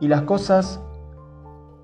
y 0.00 0.08
las 0.08 0.22
cosas 0.22 0.82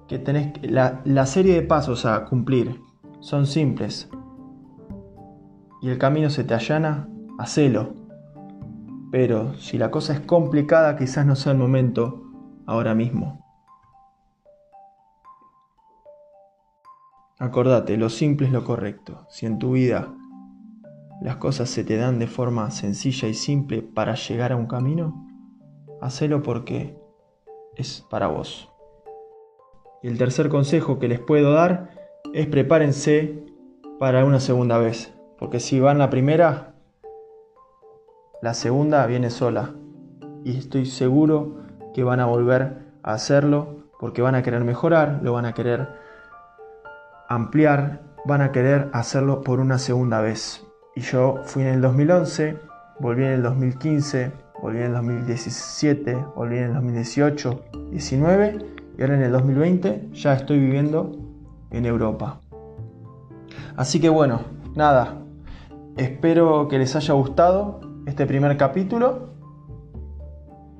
que 0.08 0.18
tenés, 0.18 0.52
la, 0.62 1.00
la 1.04 1.26
serie 1.26 1.54
de 1.54 1.62
pasos 1.62 2.06
a 2.06 2.24
cumplir 2.24 2.80
son 3.20 3.46
simples 3.46 4.08
y 5.82 5.90
el 5.90 5.98
camino 5.98 6.30
se 6.30 6.44
te 6.44 6.54
allana, 6.54 7.08
hacelo. 7.38 7.92
Pero 9.10 9.54
si 9.58 9.76
la 9.76 9.90
cosa 9.90 10.14
es 10.14 10.20
complicada, 10.20 10.96
quizás 10.96 11.26
no 11.26 11.36
sea 11.36 11.52
el 11.52 11.58
momento 11.58 12.22
ahora 12.66 12.94
mismo. 12.94 13.44
Acordate, 17.38 17.98
lo 17.98 18.08
simple 18.08 18.46
es 18.46 18.52
lo 18.52 18.64
correcto. 18.64 19.26
Si 19.28 19.44
en 19.44 19.58
tu 19.58 19.72
vida 19.72 20.14
las 21.20 21.36
cosas 21.36 21.70
se 21.70 21.84
te 21.84 21.96
dan 21.96 22.18
de 22.18 22.26
forma 22.26 22.70
sencilla 22.70 23.28
y 23.28 23.34
simple 23.34 23.82
para 23.82 24.14
llegar 24.14 24.52
a 24.52 24.56
un 24.56 24.66
camino, 24.66 25.26
hacelo 26.00 26.42
porque 26.42 26.98
es 27.76 28.04
para 28.10 28.26
vos. 28.26 28.70
Y 30.02 30.08
el 30.08 30.18
tercer 30.18 30.48
consejo 30.48 30.98
que 30.98 31.08
les 31.08 31.20
puedo 31.20 31.52
dar 31.52 31.90
es 32.34 32.46
prepárense 32.46 33.42
para 33.98 34.24
una 34.24 34.40
segunda 34.40 34.76
vez. 34.76 35.14
Porque 35.38 35.60
si 35.60 35.80
van 35.80 35.98
la 35.98 36.10
primera, 36.10 36.74
la 38.42 38.54
segunda 38.54 39.06
viene 39.06 39.30
sola. 39.30 39.74
Y 40.44 40.58
estoy 40.58 40.84
seguro 40.84 41.62
que 41.94 42.04
van 42.04 42.20
a 42.20 42.26
volver 42.26 42.84
a 43.02 43.14
hacerlo 43.14 43.84
porque 43.98 44.20
van 44.20 44.34
a 44.34 44.42
querer 44.42 44.64
mejorar, 44.64 45.20
lo 45.22 45.32
van 45.32 45.46
a 45.46 45.54
querer 45.54 45.88
ampliar, 47.28 48.02
van 48.26 48.42
a 48.42 48.52
querer 48.52 48.90
hacerlo 48.92 49.40
por 49.40 49.60
una 49.60 49.78
segunda 49.78 50.20
vez. 50.20 50.66
Y 50.96 51.00
yo 51.00 51.40
fui 51.44 51.62
en 51.62 51.68
el 51.68 51.80
2011, 51.80 52.58
volví 53.00 53.24
en 53.24 53.32
el 53.32 53.42
2015, 53.42 54.32
volví 54.62 54.78
en 54.78 54.84
el 54.84 54.92
2017, 54.92 56.14
volví 56.36 56.58
en 56.58 56.64
el 56.64 56.74
2018, 56.74 57.64
19 57.90 58.58
y 58.96 59.02
ahora 59.02 59.14
en 59.14 59.22
el 59.22 59.32
2020 59.32 60.10
ya 60.12 60.34
estoy 60.34 60.60
viviendo 60.60 61.12
en 61.70 61.86
Europa. 61.86 62.40
Así 63.76 64.00
que 64.00 64.08
bueno, 64.08 64.42
nada, 64.76 65.18
espero 65.96 66.68
que 66.68 66.78
les 66.78 66.94
haya 66.94 67.14
gustado 67.14 67.80
este 68.06 68.26
primer 68.26 68.56
capítulo 68.56 69.30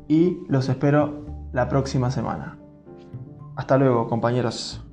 y 0.06 0.38
los 0.48 0.68
espero 0.68 1.24
la 1.52 1.68
próxima 1.68 2.10
semana. 2.10 2.56
Hasta 3.56 3.78
luego, 3.78 4.08
compañeros. 4.08 4.83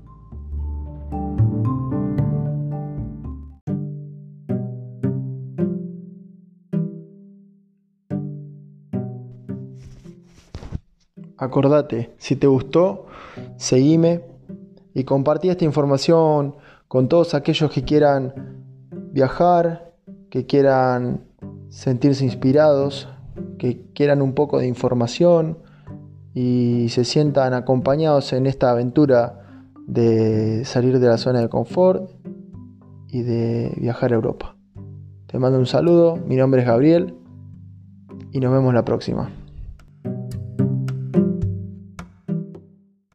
Acordate, 11.42 12.14
si 12.20 12.36
te 12.36 12.46
gustó, 12.46 13.08
seguime 13.56 14.22
y 14.94 15.06
compartí 15.06 15.50
esta 15.50 15.66
información 15.66 16.56
con 16.88 17.10
todos 17.10 17.34
aquellos 17.34 17.72
que 17.72 17.84
quieran 17.84 18.62
viajar, 19.12 19.92
que 20.30 20.46
quieran 20.46 21.26
sentirse 21.70 22.26
inspirados, 22.26 23.10
que 23.58 23.88
quieran 23.96 24.22
un 24.22 24.36
poco 24.36 24.60
de 24.60 24.68
información 24.68 25.58
y 26.36 26.90
se 26.90 27.06
sientan 27.06 27.56
acompañados 27.56 28.34
en 28.34 28.46
esta 28.46 28.70
aventura 28.70 29.40
de 29.88 30.64
salir 30.64 31.00
de 31.00 31.08
la 31.08 31.18
zona 31.18 31.40
de 31.40 31.50
confort 31.50 32.08
y 33.08 33.24
de 33.24 33.74
viajar 33.78 34.12
a 34.12 34.16
Europa. 34.16 34.58
Te 35.26 35.40
mando 35.40 35.58
un 35.58 35.66
saludo, 35.66 36.18
mi 36.18 36.36
nombre 36.36 36.62
es 36.62 36.68
Gabriel 36.68 37.16
y 38.32 38.40
nos 38.40 38.54
vemos 38.54 38.76
la 38.76 38.86
próxima. 38.86 39.41